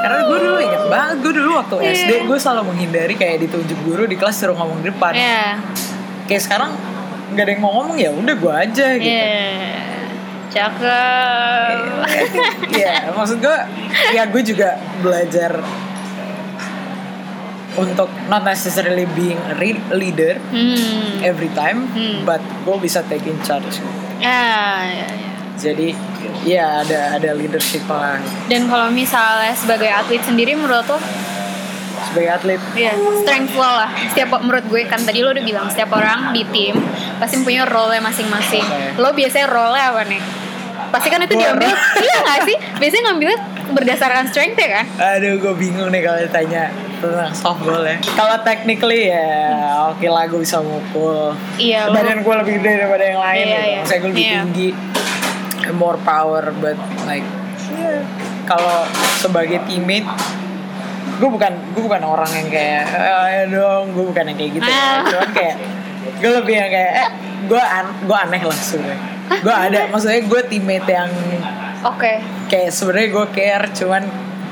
karena 0.00 0.18
gue 0.24 0.38
dulu 0.40 0.58
inget 0.60 0.82
banget 0.88 1.16
gue 1.20 1.32
dulu 1.32 1.50
waktu 1.56 1.74
Iya. 1.80 1.90
SD 1.96 2.10
gue 2.26 2.38
selalu 2.38 2.62
menghindari 2.68 3.14
kayak 3.14 3.36
ditunjuk 3.40 3.78
guru 3.82 4.02
di 4.04 4.14
kelas 4.14 4.34
suruh 4.36 4.52
ngomong 4.52 4.78
di 4.78 4.90
depan 4.90 5.12
Iya. 5.12 5.62
kayak 6.26 6.42
sekarang 6.42 6.70
nggak 7.30 7.42
ada 7.42 7.52
yang 7.52 7.62
mau 7.62 7.72
ngomong 7.74 7.96
ya 7.96 8.10
udah 8.10 8.34
gue 8.34 8.52
aja 8.52 8.86
gitu 8.96 9.08
Iya. 9.08 9.80
Cakep. 10.54 11.78
Iya, 12.70 13.10
maksud 13.10 13.38
gue, 13.38 13.58
ya 14.10 14.22
gue 14.24 14.42
juga 14.44 14.74
belajar 15.02 15.58
untuk 17.74 18.06
not 18.30 18.46
necessarily 18.46 19.02
being 19.12 19.40
a 19.50 19.54
leader 19.90 20.38
Hmm. 20.54 21.18
every 21.20 21.50
time, 21.50 21.90
Hmm. 21.90 22.22
but 22.22 22.38
gue 22.62 22.76
bisa 22.78 23.02
take 23.02 23.26
in 23.26 23.34
charge. 23.42 23.82
Ya, 24.22 24.78
ya, 24.86 25.06
ya. 25.10 25.30
Jadi, 25.54 25.88
ya 26.46 26.64
ada 26.82 27.14
ada 27.14 27.30
leadership 27.32 27.82
lah 27.86 28.18
Dan 28.46 28.66
kalau 28.66 28.90
misalnya 28.90 29.54
sebagai 29.54 29.86
atlet 29.86 30.22
sendiri 30.22 30.54
menurut 30.54 30.86
lo, 30.86 30.98
sebagai 32.10 32.30
atlet. 32.36 32.60
ya 32.76 32.92
strength 33.22 33.54
lo 33.54 33.70
lah. 33.70 33.90
Setiap 34.12 34.28
menurut 34.40 34.64
gue 34.68 34.82
kan 34.86 35.00
tadi 35.00 35.24
lo 35.24 35.32
udah 35.32 35.44
bilang 35.44 35.66
setiap 35.68 35.90
orang 35.94 36.32
di 36.32 36.42
tim 36.52 36.76
pasti 37.16 37.40
punya 37.40 37.64
role 37.64 37.96
masing-masing. 38.00 38.64
Oke. 38.64 39.00
Lo 39.00 39.10
biasanya 39.12 39.46
role 39.48 39.78
apa 39.78 40.02
nih? 40.04 40.22
Pasti 40.90 41.10
kan 41.10 41.18
itu 41.22 41.34
Gua 41.34 41.42
diambil, 41.42 41.70
iya 42.06 42.16
nggak 42.22 42.40
sih? 42.46 42.56
Biasanya 42.78 43.02
ngambilnya 43.10 43.38
berdasarkan 43.74 44.24
strength 44.30 44.58
ya 44.58 44.68
kan? 44.78 44.84
Aduh, 45.18 45.42
gue 45.42 45.54
bingung 45.58 45.90
nih 45.90 46.06
kalau 46.06 46.18
ditanya 46.22 46.70
tentang 47.02 47.34
softball 47.34 47.82
ya. 47.82 47.98
Kalau 48.14 48.36
technically 48.46 49.10
ya, 49.10 49.26
oke 49.90 50.06
lah 50.06 50.30
gue 50.30 50.38
bisa 50.38 50.62
mukul. 50.62 51.34
Iya. 51.58 51.90
Badan 51.90 52.22
gue 52.22 52.34
lebih 52.46 52.52
gede 52.62 52.72
daripada 52.78 53.04
yang 53.04 53.20
lain 53.20 53.42
Iya, 53.42 53.50
gitu. 53.50 53.58
iya. 53.66 53.78
Maksudnya 53.82 53.98
gue 53.98 54.10
lebih 54.10 54.22
Iya. 54.24 54.34
tinggi, 54.38 54.68
more 55.74 55.98
power, 56.06 56.44
but 56.62 56.78
like 57.10 57.26
yeah. 57.74 58.00
kalau 58.46 58.86
sebagai 59.18 59.58
teammate 59.66 60.06
gue 61.14 61.28
bukan 61.28 61.52
gue 61.70 61.82
bukan 61.82 62.02
orang 62.02 62.30
yang 62.32 62.48
kayak 62.48 62.82
"Eh, 62.88 63.46
dong 63.48 63.90
gue 63.90 64.04
bukan 64.04 64.24
yang 64.26 64.36
kayak 64.36 64.52
gitu 64.52 64.66
Ah. 64.66 65.02
cuman 65.04 65.30
kayak 65.30 65.56
gue 66.16 66.30
lebih 66.32 66.54
yang 66.56 66.68
kayak 66.68 66.92
eh 66.96 67.08
gue 67.44 67.60
an 67.60 67.86
gue 68.00 68.16
aneh 68.16 68.42
lah 68.42 68.56
sebenarnya 68.56 68.98
gue 69.36 69.54
ada 69.54 69.80
maksudnya 69.88 70.20
gue 70.22 70.40
teammate 70.44 70.88
yang 70.88 71.10
Oke. 71.82 72.12
kayak 72.46 72.70
sebenarnya 72.70 73.08
gue 73.10 73.24
care 73.30 73.66
cuman 73.74 74.02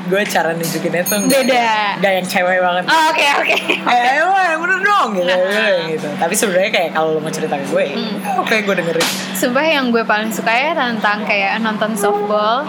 gue 0.03 0.21
cara 0.25 0.51
nunjukinnya 0.53 1.03
tuh 1.03 1.23
Beda. 1.25 1.95
nggak 1.97 2.13
yang 2.13 2.27
cewek 2.27 2.59
banget 2.59 2.85
Oh, 2.85 3.03
Oke 3.09 3.27
oke. 3.39 3.57
eh 3.71 4.03
ayo 4.13 4.27
lah 4.29 4.45
yang 4.49 4.61
bener 4.61 4.81
dong 4.83 5.09
gitu, 5.15 5.31
Ah. 5.31 5.87
gitu. 5.87 6.09
tapi 6.13 6.35
sebenarnya 6.35 6.71
kayak 6.71 6.91
kalau 6.93 7.09
lo 7.13 7.21
mau 7.21 7.31
cerita 7.31 7.55
ke 7.55 7.67
gue 7.67 7.85
Hmm. 7.89 8.19
ya 8.19 8.31
oke 8.37 8.55
gue 8.61 8.75
dengerin 8.77 9.09
Sumpah 9.33 9.65
yang 9.65 9.89
gue 9.89 10.03
paling 10.03 10.29
suka 10.29 10.51
ya 10.51 10.71
tentang 10.73 11.23
kayak 11.23 11.59
nonton 11.59 11.95
softball 11.95 12.67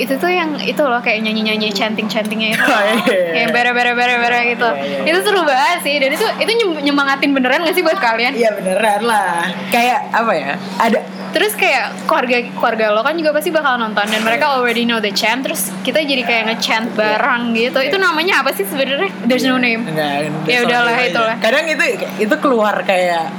itu 0.00 0.14
tuh 0.16 0.30
yang 0.30 0.56
itu 0.56 0.80
loh 0.80 0.98
kayak 0.98 1.20
nyanyi-nyanyi 1.20 1.68
chanting-chantingnya 1.70 2.56
itu. 2.56 2.64
Oh, 2.64 2.82
iya. 3.06 3.44
yang 3.44 3.50
bere-bere-bere-bere 3.52 4.56
gitu. 4.56 4.68
Iya, 4.72 5.04
iya. 5.04 5.10
itu 5.12 5.18
seru 5.20 5.42
banget 5.44 5.78
sih 5.84 5.94
dan 6.00 6.10
itu 6.10 6.26
itu 6.40 6.52
nyem- 6.58 6.80
nyemangatin 6.82 7.30
beneran 7.32 7.60
gak 7.62 7.76
sih 7.76 7.84
buat 7.84 7.98
kalian? 8.00 8.32
Iya 8.32 8.50
beneran 8.56 9.02
lah. 9.04 9.52
Kayak 9.68 10.08
apa 10.12 10.32
ya 10.32 10.52
ada 10.80 10.98
terus 11.32 11.56
kayak 11.56 11.96
keluarga 12.04 12.44
keluarga 12.52 12.84
lo 12.92 13.00
kan 13.00 13.16
juga 13.16 13.32
pasti 13.32 13.48
bakal 13.48 13.80
nonton 13.80 14.04
dan 14.04 14.20
mereka 14.20 14.52
already 14.52 14.84
know 14.84 15.00
the 15.00 15.08
chant 15.16 15.40
terus 15.40 15.72
kita 15.80 16.04
jadi 16.04 16.24
kayak 16.24 16.42
ngechant 16.52 16.92
bareng 16.92 17.56
gitu. 17.56 17.80
Itu 17.80 17.96
namanya 17.96 18.44
apa 18.44 18.52
sih 18.52 18.68
sebenarnya? 18.68 19.08
There's 19.24 19.44
no 19.44 19.56
name. 19.56 19.84
Enggak 19.88 20.28
Ya 20.44 20.60
udahlah, 20.64 20.92
itulah. 21.00 21.36
kadang 21.40 21.64
itu 21.64 21.84
itu 22.20 22.34
keluar 22.36 22.84
kayak 22.84 23.32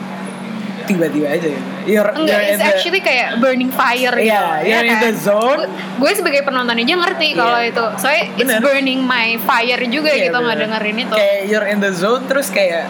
tiba-tiba 0.83 1.27
aja 1.29 1.47
gitu. 1.47 1.69
You're, 1.85 2.09
Enggak, 2.09 2.27
you're 2.33 2.45
it's 2.47 2.57
the- 2.57 2.69
actually 2.69 2.99
kayak 2.99 3.37
burning 3.37 3.69
fire 3.69 4.13
gitu. 4.13 4.27
Iya, 4.27 4.45
you're 4.61 4.85
in 4.85 4.99
the 5.01 5.13
zone. 5.13 5.67
Gue, 5.95 6.11
sebagai 6.11 6.41
penonton 6.41 6.75
aja 6.75 6.93
ngerti 6.97 7.27
Iya. 7.29 7.37
kalau 7.37 7.59
itu. 7.59 7.85
Soalnya 7.97 8.23
it's 8.31 8.39
Bener. 8.45 8.59
burning 8.59 8.99
my 9.01 9.35
fire 9.39 9.81
juga 9.85 10.09
Iya, 10.09 10.23
gitu 10.25 10.37
nggak 10.37 10.57
dengerin 10.59 10.97
itu. 10.99 11.13
Kayak 11.13 11.39
you're 11.45 11.67
in 11.67 11.79
the 11.79 11.91
zone 11.91 12.23
terus 12.23 12.47
kayak 12.47 12.87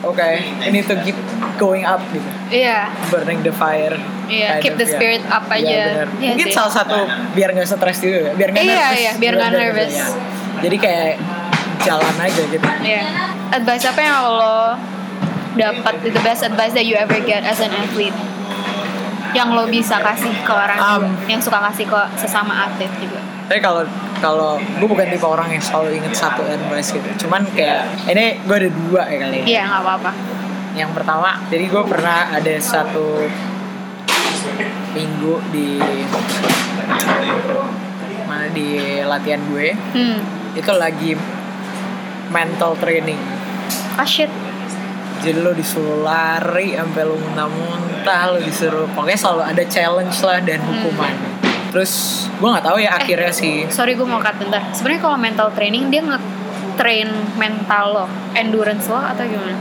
oke, 0.00 0.20
I 0.20 0.68
need 0.68 0.84
to 0.84 0.96
keep 1.00 1.16
going 1.56 1.82
up 1.82 2.04
gitu. 2.08 2.28
Iya. 2.50 2.92
Burning 3.08 3.40
the 3.40 3.52
fire. 3.52 3.96
Iya, 4.24 4.56
kind 4.56 4.62
keep 4.62 4.74
of, 4.74 4.80
the 4.80 4.86
ya. 4.86 4.92
spirit 4.92 5.22
up 5.26 5.44
Iya, 5.46 5.54
aja. 5.54 5.80
bener. 5.86 6.08
Iya 6.14 6.28
Mungkin 6.32 6.46
sih. 6.46 6.54
salah 6.54 6.72
satu 6.74 6.96
biar 7.32 7.48
nggak 7.50 7.66
stres 7.66 7.98
juga, 7.98 8.32
biar 8.32 8.48
nggak 8.50 8.62
Iya, 8.62 8.72
nervous. 8.74 8.98
iya, 8.98 9.12
biar 9.16 9.32
nggak 9.34 9.52
nervous. 9.52 9.92
ya. 9.92 10.06
Jadi 10.60 10.76
kayak 10.78 11.12
jalan 11.80 12.16
aja 12.18 12.42
gitu. 12.46 12.66
Iya. 12.80 13.02
Advice 13.50 13.84
apa 13.86 14.00
yang 14.00 14.16
lo 14.24 14.58
dapat 15.54 15.94
the 16.02 16.20
best 16.20 16.42
advice 16.42 16.72
that 16.72 16.82
you 16.82 16.94
ever 16.94 17.18
get 17.20 17.42
as 17.42 17.58
an 17.58 17.70
athlete? 17.70 18.14
Yang 19.32 19.48
lo 19.50 19.64
bisa 19.66 19.98
kasih 19.98 20.30
ke 20.40 20.52
orang 20.52 20.78
Um, 20.78 20.86
juga, 21.10 21.26
yang 21.26 21.40
suka 21.40 21.58
kasih 21.64 21.86
ke 21.86 22.00
sesama 22.16 22.66
atlet 22.66 22.90
juga. 22.96 23.18
Tapi 23.44 23.58
kalau 23.58 23.82
kalau 24.18 24.50
gue 24.56 24.86
bukan 24.86 25.04
tipe 25.04 25.22
orang 25.22 25.50
yang 25.50 25.60
selalu 25.60 25.98
inget 25.98 26.14
satu 26.14 26.40
advice 26.42 26.90
gitu. 26.90 27.26
Cuman 27.26 27.42
kayak 27.50 27.82
ini 28.06 28.38
gue 28.40 28.56
ada 28.56 28.70
dua 28.70 29.02
ya 29.04 29.18
kali. 29.20 29.36
ya. 29.36 29.44
Iya, 29.44 29.62
nggak 29.68 29.82
apa-apa. 29.82 30.12
yang 30.74 30.90
pertama 30.90 31.38
jadi 31.46 31.70
gue 31.70 31.82
pernah 31.86 32.34
ada 32.34 32.54
satu 32.58 33.30
minggu 34.90 35.38
di 35.48 35.78
mana 38.24 38.50
di 38.50 38.68
latihan 39.00 39.38
gue 39.46 39.70
Hmm. 39.94 40.18
itu 40.52 40.72
lagi 40.74 41.14
mental 42.28 42.74
training 42.74 43.18
Ah 43.94 44.02
shit. 44.02 44.26
Jadi 45.20 45.38
lo 45.38 45.52
disuruh 45.52 46.02
lari 46.02 46.74
sampai 46.74 47.02
lo 47.02 47.14
muntah-muntah 47.14 48.22
lo 48.30 48.38
disuruh 48.38 48.88
pokoknya 48.90 49.16
selalu 49.16 49.42
ada 49.46 49.64
challenge 49.64 50.16
lah 50.20 50.38
dan 50.40 50.58
hukuman 50.60 51.14
terus 51.70 51.92
gue 52.32 52.48
nggak 52.48 52.62
tahu 52.62 52.78
ya 52.78 52.90
akhirnya 52.92 53.30
sih 53.30 53.66
Sorry 53.66 53.94
gue 53.94 54.04
mau 54.04 54.18
cut 54.18 54.38
bentar. 54.38 54.62
Sebenarnya 54.70 55.00
kalau 55.02 55.18
mental 55.18 55.48
training 55.50 55.90
dia 55.90 56.02
nge-train 56.02 57.08
mental 57.34 57.84
lo, 57.92 58.06
endurance 58.32 58.86
lo 58.86 58.98
atau 58.98 59.22
gimana? 59.22 59.58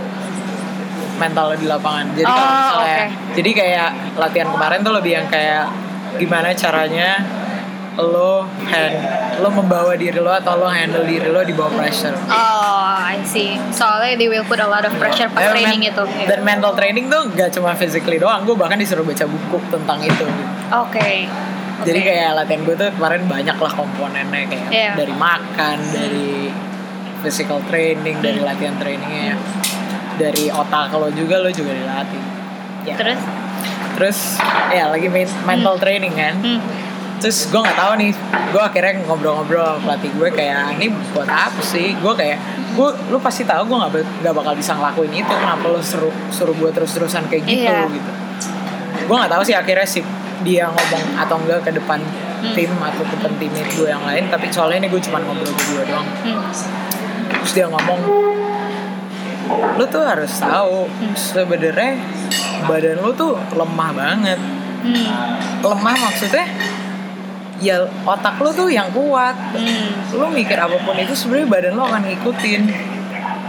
mental 1.14 1.54
lo 1.54 1.56
di 1.56 1.66
lapangan 1.66 2.10
jadi 2.12 2.26
kalau 2.26 2.42
Oh, 2.44 2.58
misalnya 2.60 2.98
oke. 2.98 3.06
jadi 3.34 3.50
kayak 3.54 3.90
latihan 4.18 4.50
kemarin 4.50 4.80
tuh 4.82 4.94
lebih 4.94 5.12
yang 5.14 5.28
kayak 5.28 5.66
gimana 6.16 6.50
caranya 6.54 7.10
lo 7.96 8.42
hand 8.64 8.96
lo 9.36 9.50
membawa 9.50 9.94
diri 9.94 10.18
lo 10.18 10.32
atau 10.32 10.56
lo 10.56 10.66
handle 10.66 11.04
diri 11.04 11.28
lo 11.28 11.42
di 11.42 11.52
bawah 11.52 11.74
pressure 11.74 12.14
Oh, 12.26 12.82
I 12.90 13.22
see. 13.24 13.54
Soalnya 13.70 14.16
they 14.16 14.26
will 14.26 14.42
put 14.44 14.58
a 14.58 14.66
lot 14.66 14.82
of 14.82 14.94
pressure 14.96 15.28
pas 15.28 15.42
Dan 15.44 15.54
training 15.54 15.82
men- 15.84 15.92
itu. 15.92 16.04
dan 16.26 16.40
mental 16.42 16.74
training 16.74 17.06
tuh 17.08 17.30
gak 17.32 17.50
cuma 17.52 17.74
physically 17.74 18.18
doang 18.18 18.42
gue 18.44 18.54
bahkan 18.54 18.76
disuruh 18.76 19.02
baca 19.02 19.24
buku 19.24 19.58
tentang 19.70 20.00
itu 20.00 20.26
Oke. 20.72 21.30
Jadi 21.82 22.00
Oke. 22.00 22.08
kayak 22.08 22.30
latihan 22.36 22.62
gue 22.64 22.76
tuh 22.76 22.90
kemarin 22.92 23.22
banyak 23.24 23.54
lah 23.56 23.74
komponennya 23.74 24.44
kayak 24.48 24.68
Iya. 24.70 24.92
dari 24.96 25.14
makan, 25.14 25.78
dari 25.92 26.50
physical 27.20 27.60
training, 27.64 28.18
dari 28.20 28.38
Hmm. 28.38 28.48
latihan 28.48 28.76
trainingnya, 28.76 29.36
dari 30.16 30.48
otak 30.48 30.92
lo 30.92 31.10
juga 31.10 31.38
lo 31.38 31.50
juga 31.50 31.72
dilatih. 31.72 32.24
Ya. 32.84 32.96
Terus? 32.96 33.20
Terus 33.94 34.18
ya 34.70 34.88
lagi 34.88 35.08
men- 35.08 35.38
mental 35.44 35.76
training 35.76 36.12
kan. 36.12 36.36
Hmm. 36.36 36.60
Terus 37.24 37.48
gue 37.48 37.56
nggak 37.56 37.80
tahu 37.80 37.92
nih, 37.96 38.12
gue 38.52 38.60
akhirnya 38.62 39.00
ngobrol-ngobrol 39.08 39.80
pelatih 39.80 40.12
gue 40.12 40.28
kayak 40.30 40.76
ini 40.76 40.92
buat 41.16 41.24
apa 41.24 41.64
sih? 41.64 41.96
Gue 41.96 42.12
kayak 42.14 42.36
gue 42.76 42.90
lu 43.08 43.18
pasti 43.18 43.48
tahu 43.48 43.64
gue 43.64 43.78
nggak 43.80 43.92
nggak 44.20 44.34
bakal 44.34 44.54
bisa 44.54 44.76
ngelakuin 44.76 45.14
itu 45.14 45.32
kenapa 45.32 45.72
lo 45.72 45.80
suruh 45.80 46.12
suruh 46.28 46.52
gue 46.52 46.68
terus-terusan 46.70 47.24
kayak 47.32 47.44
gitu 47.46 47.64
Iya. 47.64 47.88
gitu. 47.88 48.12
Gue 49.08 49.16
nggak 49.16 49.32
tahu 49.32 49.44
sih 49.46 49.56
akhirnya 49.56 49.88
sih 49.88 50.04
dia 50.44 50.68
ngomong 50.68 51.04
atau 51.16 51.36
enggak 51.40 51.64
ke 51.64 51.72
depan 51.72 52.04
Hmm. 52.44 52.52
tim 52.52 52.68
atau 52.76 53.08
ke 53.08 53.16
depan 53.16 53.32
teammate 53.40 53.72
gue 53.72 53.88
yang 53.88 54.04
lain 54.04 54.28
tapi 54.28 54.52
soalnya 54.52 54.84
ini 54.84 54.92
gue 54.92 55.00
cuma 55.00 55.24
ngobrol 55.24 55.48
berdua 55.48 55.84
doang 55.88 56.04
Hmm. 56.28 56.44
terus 57.32 57.52
dia 57.56 57.72
ngomong 57.72 58.00
lu 59.80 59.86
tuh 59.88 60.04
harus 60.04 60.28
tahu 60.36 60.92
sebenarnya 61.16 62.04
badan 62.68 63.00
lu 63.00 63.16
tuh 63.16 63.40
lemah 63.56 63.96
banget 63.96 64.40
Hmm. 64.84 65.40
lemah 65.64 65.96
maksudnya 65.96 66.44
ya 67.64 67.78
otak 68.04 68.36
lu 68.38 68.52
tuh 68.52 68.68
yang 68.68 68.92
kuat. 68.92 69.32
Hmm. 69.56 69.88
lu 70.14 70.28
mikir 70.30 70.60
apa 70.60 70.76
pun 70.78 70.94
itu 70.94 71.16
sebenarnya 71.16 71.48
badan 71.48 71.72
lu 71.74 71.82
akan 71.82 72.02
ngikutin. 72.04 72.62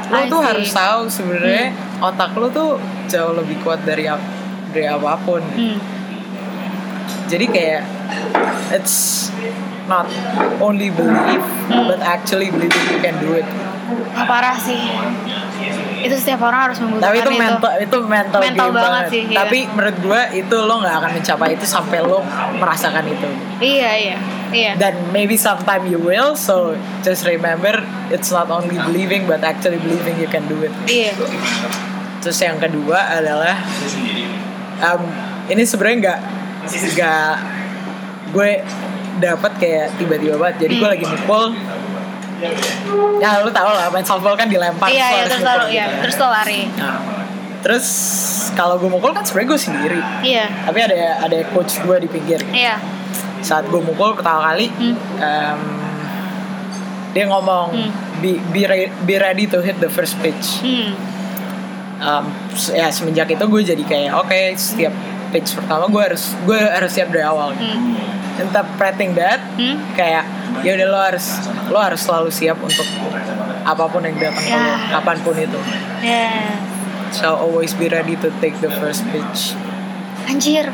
Lu 0.04 0.16
I 0.16 0.30
tuh 0.30 0.38
harus 0.38 0.70
tahu 0.70 1.10
sebenarnya 1.10 1.74
otak 1.98 2.30
lu 2.32 2.46
tuh 2.48 2.78
jauh 3.04 3.34
lebih 3.34 3.58
kuat 3.60 3.82
dari 3.82 4.06
ap- 4.06 4.22
dari 4.70 4.86
apa 4.86 5.18
pun. 5.18 5.42
Hmm. 5.42 5.78
jadi 7.24 7.46
kayak 7.48 7.82
it's 8.70 9.28
not 9.84 10.04
only 10.60 10.88
believe 10.88 11.40
but 11.88 11.98
actually 11.98 12.48
believing 12.48 12.84
you 12.86 13.00
can 13.00 13.16
do 13.18 13.34
it. 13.34 13.48
Ah, 14.14 14.24
parah 14.24 14.56
sih. 14.56 14.78
Itu 16.04 16.14
setiap 16.14 16.44
orang 16.44 16.68
harus 16.68 16.78
membutuhkan 16.78 17.08
tapi 17.08 17.18
itu 17.18 17.32
mental 17.32 17.72
itu 17.80 17.98
mental, 18.04 18.38
Mental 18.44 18.68
game 18.68 18.76
banget 18.76 19.04
sih, 19.08 19.22
iya. 19.24 19.36
tapi 19.40 19.58
menurut 19.66 19.96
gue 19.98 20.20
itu 20.36 20.56
lo 20.60 20.74
nggak 20.78 20.94
akan 21.00 21.10
mencapai 21.16 21.48
itu 21.52 21.64
sampai 21.64 21.98
lo 22.00 22.20
merasakan 22.54 23.04
itu 23.08 23.28
Iya, 23.56 23.90
iya. 23.96 24.16
Iya. 24.52 24.72
dan 24.76 24.94
maybe 25.10 25.34
sometime 25.34 25.82
you 25.84 25.98
will 25.98 26.36
so 26.36 26.76
just 27.00 27.24
remember 27.24 27.80
it's 28.08 28.28
not 28.28 28.46
only 28.46 28.76
believing 28.78 29.24
but 29.24 29.42
actually 29.42 29.80
believing 29.80 30.14
you 30.14 30.28
can 30.28 30.44
do 30.44 30.60
it 30.60 30.70
Iya. 30.84 31.16
terus 32.20 32.38
yang 32.38 32.60
kedua 32.60 33.18
adalah 33.18 33.58
um, 34.80 35.02
ini 35.46 35.64
sebenarnya 35.64 35.96
nggak 36.00 36.20
nggak 36.94 37.34
gue 38.30 38.50
dapat 39.14 39.52
kayak 39.56 39.86
tiba-tiba 39.94 40.34
banget 40.36 40.68
jadi 40.68 40.72
gue 40.74 40.82
Hmm. 40.84 40.94
lagi 40.94 41.06
mukul 41.06 41.44
ya 43.16 43.40
lu 43.40 43.50
tau 43.50 43.70
lah 43.70 43.88
main 43.88 44.02
softball 44.02 44.34
kan 44.34 44.46
dilempar 44.46 44.86
Iya, 44.86 45.06
iya, 45.10 45.22
terus 45.24 45.42
lalu 45.42 45.66
ya, 45.72 45.84
gitu. 45.86 45.96
terus 46.02 46.14
lo 46.16 46.28
lari. 46.28 46.60
Nah, 46.74 46.98
terus 47.60 47.86
kalau 48.52 48.76
gue 48.76 48.86
mukul 48.86 49.10
kan 49.10 49.20
sebenarnya 49.20 49.48
gue 49.48 49.60
sendiri 49.60 50.00
Iya. 50.20 50.44
tapi 50.62 50.78
ada 50.80 50.94
ada 51.20 51.38
coach 51.50 51.80
gue 51.80 51.96
di 51.98 52.06
pinggir 52.06 52.40
Iya. 52.46 52.76
saat 53.40 53.64
gue 53.66 53.78
mukul 53.78 54.12
pertama 54.14 54.52
kali 54.52 54.68
Hmm. 54.70 54.94
em, 55.16 55.60
dia 57.10 57.24
ngomong 57.24 57.72
Hmm. 57.72 57.90
be, 58.18 58.36
be, 58.50 58.62
re- 58.62 58.92
be 59.00 59.16
ready 59.16 59.46
to 59.46 59.58
hit 59.58 59.78
the 59.78 59.88
first 59.88 60.20
pitch 60.20 60.60
Hmm. 60.60 60.92
um, 61.98 62.24
ya 62.70 62.88
semenjak 62.88 63.26
itu 63.28 63.42
gue 63.42 63.62
jadi 63.64 63.82
kayak 63.82 64.12
oke 64.14 64.40
setiap 64.54 64.92
pitch 65.30 65.56
pertama 65.56 65.88
gue 65.88 66.02
harus 66.04 66.36
gue 66.40 66.58
harus 66.58 66.90
siap 66.90 67.08
dari 67.08 67.22
awal 67.22 67.54
Hmm. 67.54 67.96
Interpreting 68.36 69.14
that 69.14 69.38
Hmm. 69.54 69.78
kayak 69.92 70.24
ya 70.60 70.74
udah 70.74 70.86
lo 70.86 70.98
harus 71.00 71.26
lo 71.66 71.78
harus 71.78 72.00
selalu 72.00 72.28
siap 72.28 72.58
untuk 72.58 72.86
apa 73.62 73.84
pun 73.86 74.00
yang 74.00 74.16
datang 74.16 74.44
Ya. 74.44 74.92
kapan 74.92 75.16
pun 75.20 75.34
itu 75.34 75.60
Yeah. 76.00 76.58
so 77.10 77.32
always 77.32 77.72
be 77.72 77.86
ready 77.86 78.14
to 78.16 78.28
take 78.38 78.58
the 78.58 78.70
first 78.74 79.02
pitch 79.08 79.54
Anjir. 80.24 80.72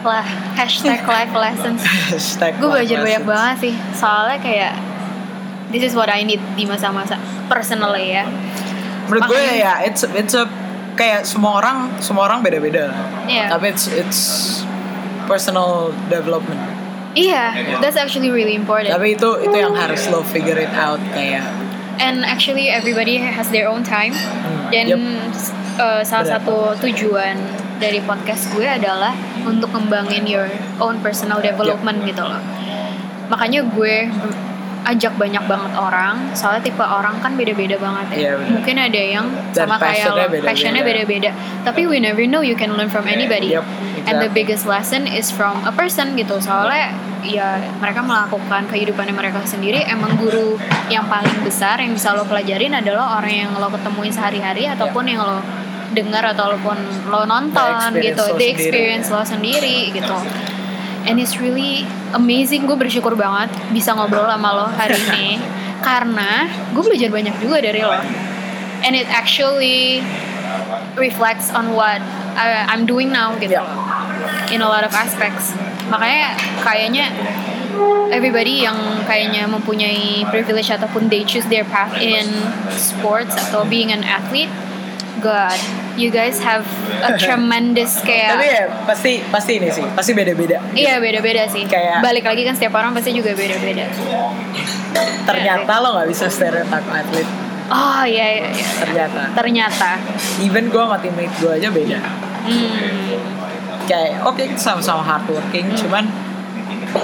Lah, 0.00 0.24
hashtag 0.56 1.04
life 1.12 1.28
lessons. 1.30 1.84
Hashtag 1.84 2.56
Gue 2.56 2.72
belajar 2.72 3.04
banyak 3.04 3.20
banget 3.22 3.56
sih. 3.60 3.74
Soalnya 3.92 4.40
kayak 4.40 4.72
this 5.68 5.84
is 5.84 5.92
what 5.92 6.08
I 6.08 6.24
need 6.24 6.40
di 6.56 6.64
masa-masa 6.64 7.20
personally 7.46 8.10
ya. 8.10 8.24
menurut 9.04 9.26
gue 9.28 9.42
ya 9.58 9.82
it's 9.82 10.00
it's 10.08 10.32
a 10.32 10.46
kayak 10.94 11.26
semua 11.26 11.58
orang 11.58 11.90
semua 11.98 12.24
orang 12.24 12.40
beda-beda 12.40 12.94
Iya. 13.26 13.50
tapi 13.50 13.68
it's 13.68 13.90
it's 13.90 14.20
personal 15.30 15.70
development 16.10 16.58
Iya, 17.10 17.54
that's 17.82 17.98
actually 17.98 18.30
really 18.30 18.54
important. 18.54 18.90
tapi 18.90 19.14
itu 19.14 19.28
itu 19.42 19.56
yang 19.56 19.74
harus 19.74 20.06
lo 20.06 20.22
figure 20.22 20.54
it 20.56 20.70
out 20.74 20.98
kayak 21.10 21.42
And 22.00 22.24
actually 22.24 22.72
everybody 22.72 23.20
has 23.20 23.52
their 23.52 23.68
own 23.68 23.84
time. 23.84 24.16
Dan 24.72 24.88
Yep. 24.88 25.00
uh, 25.76 26.00
salah 26.00 26.24
Benar. 26.24 26.40
satu 26.40 26.56
tujuan 26.80 27.36
dari 27.76 28.00
podcast 28.00 28.48
gue 28.56 28.64
adalah 28.64 29.12
untuk 29.44 29.68
ngembangin 29.68 30.24
your 30.24 30.48
own 30.80 30.96
personal 31.04 31.44
development 31.44 32.00
gitu 32.08 32.24
loh. 32.24 32.40
Makanya 33.28 33.68
gue 33.68 34.08
ajak 34.80 35.12
banyak 35.20 35.44
banget 35.44 35.72
orang, 35.76 36.32
soalnya 36.32 36.64
tipe 36.64 36.80
orang 36.80 37.20
kan 37.20 37.36
beda-beda 37.36 37.76
banget 37.76 38.06
ya. 38.10 38.16
Iya, 38.16 38.32
benar. 38.38 38.52
Mungkin 38.56 38.76
ada 38.80 39.00
yang 39.04 39.26
Dan 39.52 39.68
sama 39.68 39.76
kayak 39.76 39.84
passionnya 39.92 40.08
lo, 40.08 40.30
beda-beda. 40.32 40.48
passionnya 40.48 40.82
beda-beda. 40.82 41.30
Tapi 41.68 41.80
we 41.84 42.00
never 42.00 42.24
know 42.24 42.40
you 42.40 42.56
can 42.56 42.72
learn 42.72 42.88
from 42.88 43.04
anybody. 43.04 43.52
Yep, 43.52 43.66
And 44.04 44.16
the 44.18 44.26
exactly. 44.26 44.36
biggest 44.36 44.64
lesson 44.64 45.02
is 45.04 45.28
from 45.28 45.60
a 45.62 45.72
person 45.72 46.16
gitu. 46.16 46.40
Soalnya 46.40 46.94
ya 47.20 47.60
mereka 47.78 48.00
melakukan 48.00 48.64
kehidupannya 48.66 49.12
mereka 49.12 49.44
sendiri. 49.44 49.84
Emang 49.84 50.16
guru 50.16 50.56
yang 50.88 51.04
paling 51.06 51.44
besar 51.44 51.76
yang 51.78 51.92
bisa 51.92 52.16
lo 52.16 52.24
pelajarin 52.24 52.72
adalah 52.72 53.20
orang 53.20 53.34
yang 53.46 53.50
lo 53.52 53.68
ketemuin 53.68 54.08
sehari-hari 54.08 54.64
ataupun 54.64 55.04
yang 55.04 55.20
lo 55.20 55.38
dengar 55.90 56.22
ataupun 56.22 56.78
lo 57.10 57.26
nonton 57.26 57.92
The 57.92 58.14
experience 58.14 58.14
gitu. 58.14 58.22
lo 58.22 58.24
The 58.24 58.30
sendiri. 58.30 58.50
experience 58.54 59.06
lo 59.10 59.20
sendiri 59.22 59.78
gitu. 59.92 60.16
And 61.08 61.16
it's 61.16 61.36
really 61.36 61.84
amazing. 62.12 62.64
Gue 62.64 62.76
bersyukur 62.76 63.16
banget 63.16 63.48
bisa 63.70 63.92
ngobrol 63.92 64.24
sama 64.24 64.48
lo 64.54 64.66
hari 64.70 64.96
ini 65.12 65.40
karena 65.80 66.48
gue 66.72 66.82
belajar 66.82 67.08
banyak 67.08 67.34
juga 67.40 67.58
dari 67.60 67.80
lo. 67.80 67.96
And 68.80 68.96
it 68.96 69.08
actually 69.12 70.00
reflects 70.96 71.52
on 71.52 71.76
what 71.76 72.00
I- 72.36 72.64
I'm 72.68 72.84
doing 72.84 73.10
now 73.10 73.36
gitu 73.36 73.58
Yeah. 73.60 73.66
In 74.50 74.60
a 74.60 74.66
lot 74.66 74.82
of 74.82 74.92
aspects. 74.92 75.54
Makanya 75.86 76.34
kayaknya 76.60 77.06
everybody 78.10 78.60
yang 78.60 78.76
kayaknya 79.04 79.46
mempunyai 79.46 80.26
privilege 80.26 80.68
ataupun 80.68 81.06
they 81.06 81.22
choose 81.22 81.46
their 81.46 81.62
path 81.64 81.94
in 81.96 82.26
sports 82.72 83.32
atau 83.40 83.62
being 83.62 83.88
an 83.88 84.02
athlete, 84.02 84.50
God, 85.18 85.54
you 85.94 86.08
guys 86.08 86.38
have 86.38 86.66
a 87.00 87.14
tremendous 87.22 88.00
kayak 88.00 88.34
tapi 88.34 88.46
ya 88.48 88.64
pasti 88.82 89.12
pasti 89.24 89.52
ini 89.54 89.68
sih 89.68 89.84
pasti 89.90 90.12
beda-beda 90.12 90.58
Iya 90.72 90.98
beda-beda 90.98 91.46
sih. 91.46 91.64
Kayak- 91.64 92.00
Balik 92.00 92.24
lagi 92.24 92.42
kan 92.42 92.54
setiap 92.54 92.74
orang 92.74 92.90
pasti 92.90 93.12
juga 93.12 93.30
beda-beda. 93.32 93.86
ternyata 95.22 95.72
lo 95.78 95.94
nggak 95.94 96.08
bisa 96.08 96.26
stereotip 96.26 96.82
atlet 96.84 97.28
Oh 97.70 98.02
iya 98.02 98.26
iya. 98.34 98.48
iya. 98.50 98.66
ternyata 98.76 99.20
Ternyata. 99.32 99.90
even 100.40 100.66
gue 100.66 100.80
sama 100.80 100.98
teammate 100.98 101.34
gue 101.36 101.52
aja 101.52 101.68
beda 101.70 102.00
Hmm. 102.40 103.39
Kayak 103.84 104.20
oke 104.20 104.38
kita 104.38 104.58
sama-sama 104.58 105.00
hardworking 105.00 105.70
cuman 105.74 106.04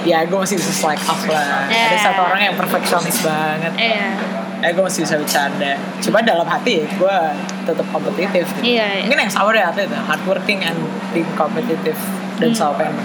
ya 0.03 0.23
gue 0.23 0.35
masih 0.35 0.57
bisa 0.57 0.73
slack 0.75 0.99
off 1.05 1.23
lah 1.25 1.63
ada 1.63 1.71
Yeah. 1.71 2.01
satu 2.01 2.21
orang 2.25 2.43
yang 2.43 2.55
perfeksionis 2.55 3.23
banget 3.23 3.73
Iya. 3.77 4.09
ya 4.57 4.69
gue 4.73 4.83
masih 4.83 5.05
bisa 5.05 5.15
bercanda 5.15 5.73
cuma 6.01 6.19
dalam 6.21 6.43
hati 6.45 6.83
ya 6.83 6.87
gue 6.89 7.17
tetap 7.65 7.87
kompetitif 7.89 8.47
gitu. 8.53 8.63
Iya, 8.67 8.87
iya. 8.93 9.03
mungkin 9.05 9.21
yang 9.21 9.33
sama 9.33 9.51
deh 9.51 9.61
atlet 9.61 9.87
hardworking 9.91 10.61
and 10.61 10.79
being 11.11 11.29
kompetitif 11.35 11.95
dan 12.37 12.51
Hmm. 12.51 12.57
selalu 12.57 12.75
pengen 12.81 12.97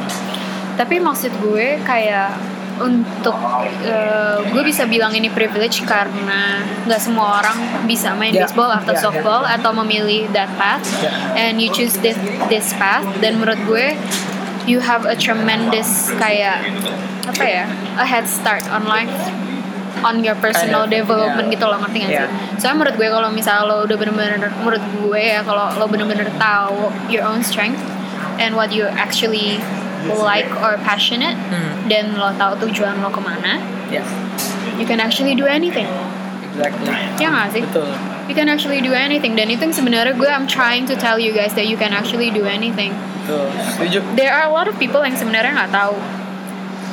Tapi 0.71 0.95
maksud 0.97 1.31
gue 1.37 1.77
kayak 1.83 2.31
untuk 2.81 3.37
eh, 3.85 4.37
gue 4.49 4.63
bisa 4.65 4.89
bilang 4.89 5.13
ini 5.13 5.29
privilege 5.29 5.85
karena 5.85 6.65
nggak 6.85 7.01
semua 7.01 7.39
orang 7.39 7.85
bisa 7.85 8.13
main 8.17 8.33
Ya, 8.33 8.45
baseball 8.49 8.73
atau 8.73 8.93
ya, 8.93 8.97
ya. 8.97 9.03
softball 9.03 9.41
atau 9.45 9.71
memilih 9.85 10.25
that 10.33 10.49
path 10.57 10.83
Ya. 11.01 11.13
and 11.37 11.61
you 11.61 11.69
choose 11.69 11.95
this 12.01 12.17
this 12.49 12.73
path 12.75 13.05
dan 13.21 13.37
menurut 13.37 13.59
gue 13.65 13.93
you 14.65 14.81
have 14.81 15.05
a 15.05 15.17
tremendous 15.17 16.09
kayak 16.17 16.61
apa 17.25 17.43
ya 17.45 17.65
a 17.97 18.05
head 18.05 18.25
start 18.25 18.61
on 18.69 18.85
life 18.85 19.11
on 20.01 20.25
your 20.25 20.33
personal 20.41 20.89
Kind 20.89 20.97
of, 20.97 21.05
development 21.05 21.47
yeah. 21.49 21.53
gitu 21.53 21.65
loh 21.69 21.77
ngerti 21.81 21.97
gak 22.01 22.09
sih? 22.09 22.17
Yeah. 22.25 22.29
Soalnya 22.57 22.77
menurut 22.81 22.95
gue 22.97 23.07
kalau 23.09 23.29
misalnya 23.29 23.63
lo 23.69 23.75
udah 23.85 23.97
bener-bener 23.97 24.49
menurut 24.61 24.83
gue 24.97 25.21
ya 25.21 25.41
kalau 25.45 25.69
lo 25.77 25.85
bener-bener 25.85 26.25
tahu 26.41 26.89
your 27.09 27.21
own 27.21 27.45
strength 27.45 27.77
and 28.41 28.57
what 28.57 28.73
you 28.73 28.89
actually 28.97 29.61
like 30.21 30.49
or 30.61 30.77
passionate 30.81 31.37
Hmm. 31.49 31.85
dan 31.85 32.15
lo 32.15 32.31
tahu 32.33 32.57
tujuan 32.67 32.99
lo 32.99 33.09
ke 33.09 33.19
mana 33.19 33.61
ya 33.89 34.01
you 34.77 34.85
can 34.85 34.97
actually 34.97 35.35
do 35.35 35.45
anything. 35.45 35.85
Exactly. 36.51 36.91
Ya 37.15 37.27
nggak 37.31 37.47
sih? 37.53 37.63
Betul. 37.63 37.89
You 38.27 38.35
can 38.35 38.47
actually 38.47 38.79
do 38.79 38.91
anything 38.91 39.35
dan 39.35 39.47
itu 39.47 39.61
yang 39.61 39.75
sebenarnya 39.75 40.15
gue 40.15 40.27
I'm 40.27 40.47
trying 40.47 40.83
to 40.87 40.95
tell 40.95 41.15
you 41.15 41.31
guys 41.31 41.55
that 41.55 41.67
you 41.67 41.75
can 41.75 41.91
actually 41.91 42.27
do 42.31 42.43
anything. 42.43 42.91
Betul. 43.23 43.47
Setuju. 43.75 43.99
There 44.15 44.31
are 44.31 44.47
a 44.47 44.53
lot 44.53 44.67
of 44.67 44.75
people 44.75 44.99
yang 45.03 45.15
sebenarnya 45.15 45.51
nggak 45.53 45.71
tahu 45.71 45.95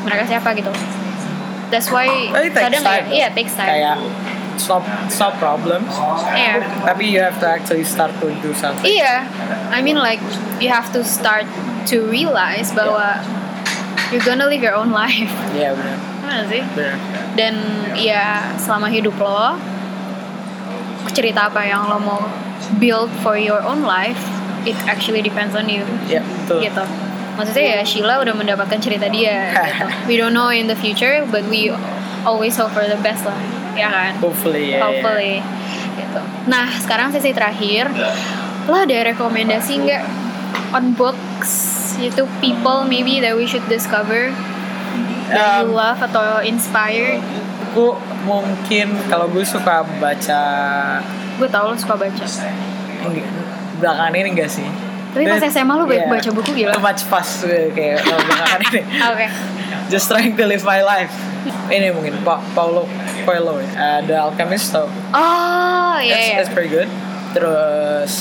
mereka 0.04 0.24
siapa 0.26 0.54
gitu. 0.54 0.70
That's 1.68 1.90
why 1.90 2.06
takes 2.32 2.54
kadang 2.54 2.82
time. 2.82 2.86
kayak 2.86 3.04
iya 3.12 3.28
takes 3.34 3.52
time. 3.58 3.68
Kayak 3.68 3.96
stop 4.58 4.82
stop 5.06 5.38
problems 5.38 5.86
Iya. 6.34 6.66
tapi 6.82 7.14
you 7.14 7.22
have 7.22 7.38
to 7.38 7.46
actually 7.46 7.86
start 7.86 8.10
to 8.18 8.30
do 8.42 8.50
something. 8.54 8.90
Iya, 8.90 9.22
I 9.70 9.78
mean 9.82 9.98
like 9.98 10.18
you 10.58 10.66
have 10.66 10.90
to 10.90 11.06
start 11.06 11.46
to 11.88 12.04
realize 12.06 12.70
bahwa 12.76 13.18
you're 14.12 14.24
gonna 14.24 14.46
live 14.46 14.60
your 14.60 14.76
own 14.76 14.92
life, 14.92 15.32
Iya 15.56 15.72
benar 15.72 15.96
Mana 16.24 16.42
sih? 16.48 16.62
benar 16.76 16.96
Dan 17.32 17.54
ya 17.96 18.52
selama 18.60 18.92
hidup 18.92 19.16
lo, 19.16 19.56
cerita 21.16 21.48
apa 21.48 21.64
yang 21.64 21.88
lo 21.88 21.98
mau 21.98 22.20
build 22.76 23.08
for 23.24 23.40
your 23.40 23.64
own 23.64 23.82
life, 23.88 24.20
it 24.68 24.76
actually 24.84 25.24
depends 25.24 25.56
on 25.56 25.64
you, 25.70 25.84
ya 26.04 26.20
betul 26.20 26.60
gitu. 26.60 26.84
Maksudnya 27.38 27.78
ya 27.78 27.86
Sheila 27.86 28.18
udah 28.18 28.34
mendapatkan 28.34 28.82
cerita 28.82 29.06
dia, 29.08 29.54
gitu. 29.54 29.86
We 30.10 30.18
don't 30.18 30.34
know 30.34 30.50
in 30.50 30.66
the 30.66 30.76
future, 30.76 31.22
but 31.30 31.46
we 31.46 31.70
always 32.26 32.58
hope 32.58 32.74
for 32.74 32.84
the 32.84 32.98
best 33.00 33.24
lah, 33.24 33.38
ya 33.78 33.88
kan? 33.88 34.12
hopefully 34.18 34.74
ya. 34.74 34.82
hopefully 34.82 35.40
gitu. 35.96 36.20
Nah 36.50 36.66
sekarang 36.82 37.14
sesi 37.14 37.30
terakhir 37.32 37.88
lo 38.68 38.76
ada 38.76 39.14
rekomendasi 39.14 39.80
nggak 39.80 40.02
on 40.76 40.92
books 41.38 41.54
itu 41.98 42.22
people 42.42 42.82
maybe 42.84 43.20
that 43.20 43.34
we 43.34 43.46
should 43.46 43.62
discover 43.68 44.34
that 45.30 45.62
you 45.62 45.70
Um, 45.70 45.76
love 45.76 45.98
atau 46.00 46.42
inspired? 46.42 47.22
aku 47.68 47.94
mungkin 48.24 48.90
kalau 49.06 49.28
gue 49.28 49.44
suka 49.44 49.86
baca 50.00 50.42
Gue 51.38 51.46
tau 51.46 51.70
lo 51.70 51.76
suka 51.76 51.94
baca. 51.94 52.24
enggak, 52.98 53.26
belakangan 53.78 54.12
ini 54.16 54.28
enggak 54.34 54.50
sih 54.50 54.66
Tapi 55.08 55.24
pas 55.24 55.38
SMA 55.40 55.74
baca- 55.78 55.94
iya, 55.94 56.10
baca 56.10 56.30
buku 56.32 56.50
gila. 56.56 56.72
too 56.74 56.82
much 56.82 57.02
fast 57.04 57.44
gue 57.44 57.70
kayak 57.70 58.02
belakangan 58.02 58.60
ini 58.68 58.82
Oke. 59.14 59.26
just 59.86 60.10
trying 60.10 60.34
to 60.34 60.42
live 60.42 60.64
my 60.64 60.82
life 60.82 61.14
ini 61.68 61.94
mungkin 61.94 62.18
pa 62.20 62.42
Paulo 62.52 62.88
Coelho 63.22 63.62
ya 63.62 63.68
uh, 63.70 64.00
The 64.02 64.16
Alchemist 64.18 64.74
tau 64.74 64.90
Oh 65.14 65.94
iya 65.96 66.10
that's, 66.10 66.26
iya. 66.26 66.34
that's 66.40 66.50
pretty 66.50 66.72
good 66.72 66.90
terus 67.30 68.12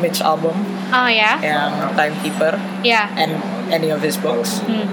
Mitch 0.00 0.18
album 0.18 0.56
Oh 0.90 1.06
ya. 1.06 1.38
yang 1.38 1.70
Timekeeper 1.94 2.54
Ya. 2.82 3.06
and 3.14 3.38
any 3.68 3.88
of 3.88 4.00
his 4.00 4.16
books 4.16 4.60
Hmm. 4.62 4.86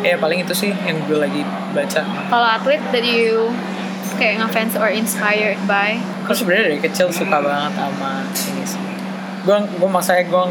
ya 0.00 0.14
paling 0.16 0.40
itu 0.40 0.52
sih 0.52 0.70
yang 0.80 1.02
gue 1.04 1.16
lagi 1.16 1.42
baca 1.70 2.02
Kalau 2.02 2.48
atlet 2.48 2.78
that 2.90 3.02
you 3.02 3.50
kayak 4.14 4.38
ngefans 4.38 4.74
or 4.74 4.86
inspired 4.86 5.58
by? 5.64 5.98
Aku 6.22 6.32
sebenarnya 6.32 6.68
dari 6.68 6.78
kecil 6.80 7.10
suka 7.10 7.38
banget 7.38 7.72
sama 7.74 8.22
ini 8.22 8.62
sih. 8.62 8.82
Gue 9.42 9.58
gue 9.58 9.88
maksudnya 9.88 10.22
gue 10.22 10.44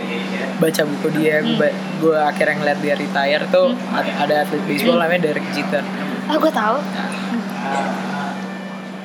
baca 0.58 0.82
buku 0.84 1.08
dia, 1.16 1.40
gue 1.40 1.56
Hmm. 1.64 2.00
gue 2.02 2.18
akhirnya 2.18 2.56
ngeliat 2.58 2.80
dia 2.80 2.94
retire 2.94 3.44
tuh 3.48 3.72
ada, 3.90 4.12
ada 4.20 4.34
atlet 4.44 4.60
baseball 4.66 4.98
Hmm. 4.98 5.08
namanya 5.08 5.22
Derek 5.26 5.48
Jeter. 5.52 5.84
Oh 6.28 6.36
gue 6.38 6.52
tahu. 6.52 6.78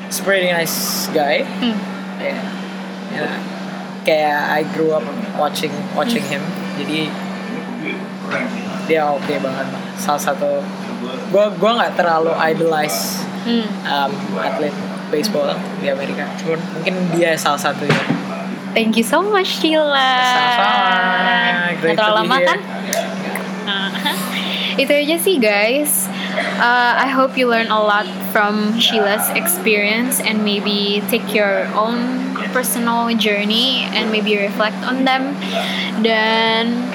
He's 0.06 0.18
a 0.18 0.24
pretty 0.24 0.48
nice 0.48 1.06
guy. 1.10 1.42
Hmm. 1.60 1.76
Ya. 2.18 2.38
Ya. 3.12 3.28
Kayak 4.06 4.38
I 4.48 4.62
grew 4.70 4.94
up 4.94 5.02
watching 5.34 5.74
watching 5.92 6.22
him. 6.22 6.38
Jadi 6.78 7.10
dia 8.86 9.02
oke 9.10 9.34
banget. 9.36 9.66
Salah 9.98 10.22
satu 10.22 10.62
gue 11.26 11.44
gue 11.52 11.70
nggak 11.74 11.92
terlalu 11.94 12.30
idolize 12.38 13.26
Hmm. 13.46 13.62
um, 13.86 14.10
atlet 14.42 14.74
baseball 15.06 15.54
di 15.78 15.86
Amerika. 15.86 16.26
Cuman 16.34 16.58
mungkin 16.74 16.94
dia 17.14 17.38
salah 17.38 17.58
satunya. 17.58 17.94
Thank 18.74 18.98
you 18.98 19.06
so 19.06 19.22
much 19.22 19.62
Sheila. 19.62 19.94
Sama-sama. 20.26 20.74
Great 21.78 21.94
terlalu 21.94 22.16
lama 22.26 22.36
here. 22.36 22.46
kan? 22.50 22.58
Nah, 23.64 23.88
itu 24.82 24.90
aja 24.90 25.16
sih 25.16 25.38
guys. 25.38 26.10
Uh, 26.58 26.92
I 26.98 27.06
hope 27.08 27.38
you 27.38 27.46
learn 27.46 27.70
a 27.70 27.78
lot 27.78 28.04
from 28.34 28.76
Sheila's 28.82 29.30
experience 29.32 30.18
and 30.18 30.42
maybe 30.42 31.00
take 31.06 31.30
your 31.30 31.70
own 31.72 32.34
personal 32.56 33.12
journey 33.20 33.84
and 33.92 34.08
maybe 34.08 34.32
reflect 34.40 34.80
on 34.88 35.04
them. 35.04 35.36
Dan 36.00 36.88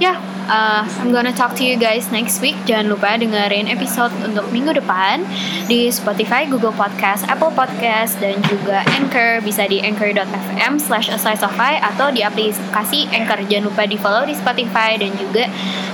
ya, 0.00 0.16
uh, 0.48 0.88
I'm 0.88 1.12
gonna 1.12 1.36
talk 1.36 1.52
to 1.60 1.64
you 1.68 1.76
guys 1.76 2.08
next 2.08 2.40
week. 2.40 2.56
Jangan 2.64 2.88
lupa 2.88 3.20
dengerin 3.20 3.68
episode 3.68 4.08
untuk 4.24 4.48
minggu 4.48 4.72
depan 4.72 5.20
di 5.68 5.92
Spotify, 5.92 6.48
Google 6.48 6.72
Podcast, 6.72 7.28
Apple 7.28 7.52
Podcast, 7.52 8.16
dan 8.24 8.40
juga 8.48 8.88
Anchor. 8.88 9.44
Bisa 9.44 9.68
di 9.68 9.84
anchor.fm 9.84 10.80
slash 10.80 11.12
atau 11.12 12.08
di 12.08 12.24
aplikasi 12.24 13.12
Anchor. 13.12 13.44
Jangan 13.44 13.68
lupa 13.68 13.84
di 13.84 14.00
follow 14.00 14.24
di 14.24 14.32
Spotify 14.32 14.96
dan 14.96 15.12
juga 15.20 15.44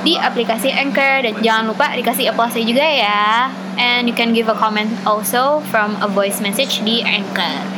di 0.07 0.15
aplikasi 0.15 0.71
Anchor. 0.71 1.27
Dan 1.27 1.35
jangan 1.43 1.75
lupa 1.75 1.91
dikasih 1.91 2.31
applause 2.31 2.63
juga 2.63 2.87
ya. 2.87 3.51
And 3.79 4.07
you 4.07 4.15
can 4.15 4.31
give 4.31 4.47
a 4.47 4.55
comment 4.55 4.91
also 5.03 5.59
from 5.71 5.99
a 6.03 6.07
voice 6.07 6.39
message 6.39 6.83
di 6.87 7.03
Anchor. 7.03 7.78